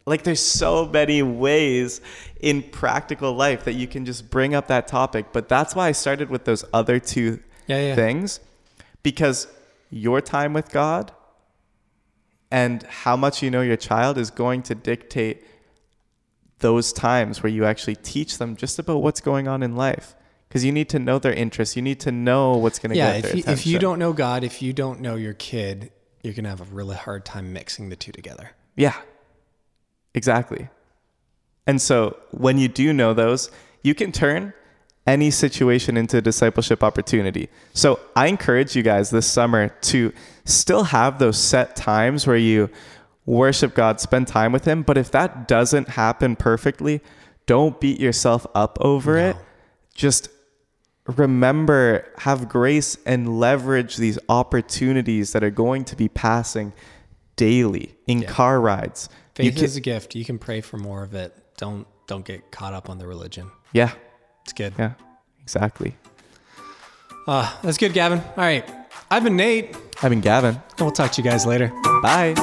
like 0.06 0.22
there's 0.22 0.40
so 0.40 0.86
many 0.86 1.22
ways 1.22 2.00
in 2.40 2.62
practical 2.62 3.32
life 3.34 3.64
that 3.64 3.74
you 3.74 3.86
can 3.86 4.06
just 4.06 4.30
bring 4.30 4.54
up 4.54 4.66
that 4.68 4.88
topic, 4.88 5.26
but 5.32 5.48
that's 5.48 5.74
why 5.74 5.88
I 5.88 5.92
started 5.92 6.30
with 6.30 6.44
those 6.44 6.64
other 6.72 6.98
two 6.98 7.40
Yeah, 7.66 7.80
yeah. 7.88 7.94
things 7.94 8.40
because 9.02 9.46
your 9.90 10.20
time 10.20 10.52
with 10.54 10.70
God 10.70 11.12
and 12.50 12.82
how 13.04 13.16
much 13.16 13.42
you 13.42 13.50
know 13.50 13.62
your 13.62 13.76
child 13.76 14.16
is 14.16 14.30
going 14.30 14.62
to 14.62 14.74
dictate 14.74 15.44
those 16.62 16.92
times 16.92 17.42
where 17.42 17.52
you 17.52 17.64
actually 17.66 17.96
teach 17.96 18.38
them 18.38 18.56
just 18.56 18.78
about 18.78 19.02
what's 19.02 19.20
going 19.20 19.46
on 19.46 19.62
in 19.62 19.76
life. 19.76 20.14
Because 20.48 20.64
you 20.64 20.72
need 20.72 20.88
to 20.90 20.98
know 20.98 21.18
their 21.18 21.32
interests. 21.32 21.76
You 21.76 21.82
need 21.82 22.00
to 22.00 22.12
know 22.12 22.56
what's 22.56 22.78
going 22.78 22.90
to 22.90 22.96
Yeah, 22.96 23.12
get 23.14 23.22
their 23.22 23.30
if 23.30 23.36
you, 23.36 23.40
attention. 23.42 23.52
if 23.60 23.66
you 23.66 23.78
don't 23.78 23.98
know 23.98 24.12
God, 24.12 24.44
if 24.44 24.60
you 24.62 24.72
don't 24.72 25.00
know 25.00 25.16
your 25.16 25.34
kid, 25.34 25.90
you're 26.22 26.34
gonna 26.34 26.50
have 26.50 26.60
a 26.60 26.64
really 26.74 26.94
hard 26.96 27.24
time 27.24 27.52
mixing 27.52 27.88
the 27.88 27.96
two 27.96 28.12
together. 28.12 28.50
yeah. 28.76 28.94
Exactly. 30.14 30.68
And 31.66 31.80
so 31.80 32.16
when 32.32 32.58
you 32.58 32.68
do 32.68 32.92
know 32.92 33.14
those 33.14 33.50
you 33.82 33.94
can 33.94 34.12
turn 34.12 34.52
any 35.06 35.30
situation 35.30 35.96
into 35.96 36.18
a 36.18 36.20
discipleship 36.20 36.82
opportunity. 36.84 37.48
So 37.72 37.98
i 38.14 38.26
encourage 38.26 38.76
you 38.76 38.82
guys 38.82 39.10
this 39.10 39.26
summer 39.26 39.68
to 39.90 40.12
still 40.44 40.84
have 40.84 41.18
those 41.18 41.38
set 41.38 41.74
times 41.74 42.26
where 42.26 42.36
you 42.36 42.68
worship 43.26 43.74
god 43.74 44.00
spend 44.00 44.26
time 44.26 44.50
with 44.52 44.64
him 44.64 44.82
but 44.82 44.98
if 44.98 45.10
that 45.10 45.46
doesn't 45.46 45.90
happen 45.90 46.34
perfectly 46.36 47.00
don't 47.46 47.80
beat 47.80 48.00
yourself 48.00 48.46
up 48.54 48.76
over 48.80 49.16
it 49.16 49.36
just 49.94 50.28
remember 51.16 52.06
have 52.18 52.48
grace 52.48 52.96
and 53.06 53.38
leverage 53.40 53.96
these 53.96 54.18
opportunities 54.28 55.32
that 55.32 55.42
are 55.42 55.50
going 55.50 55.84
to 55.84 55.96
be 55.96 56.08
passing 56.08 56.72
daily 57.36 57.94
in 58.06 58.22
car 58.22 58.60
rides 58.60 59.08
Faith 59.34 59.54
can- 59.56 59.64
is 59.64 59.76
a 59.76 59.80
gift. 59.80 60.14
You 60.14 60.26
can 60.26 60.38
pray 60.38 60.60
for 60.60 60.76
more 60.76 61.02
of 61.02 61.14
it. 61.14 61.34
Don't 61.56 61.86
don't 62.06 62.24
get 62.24 62.50
caught 62.52 62.74
up 62.74 62.90
on 62.90 62.98
the 62.98 63.06
religion. 63.06 63.50
yeah 63.72 63.92
It's 64.44 64.52
good. 64.52 64.74
yeah 64.78 64.92
exactly 65.40 65.96
Uh, 67.26 67.50
that's 67.62 67.78
good, 67.78 67.92
Gavin. 67.94 68.18
All 68.20 68.34
right. 68.36 68.68
I've 69.10 69.22
been 69.24 69.36
Nate, 69.36 69.76
i've 70.02 70.10
been 70.10 70.20
gavin 70.20 70.54
and 70.56 70.80
we'll 70.80 70.90
talk 70.90 71.12
to 71.12 71.22
you 71.22 71.28
guys 71.30 71.46
later. 71.46 71.68
bye 72.02 72.34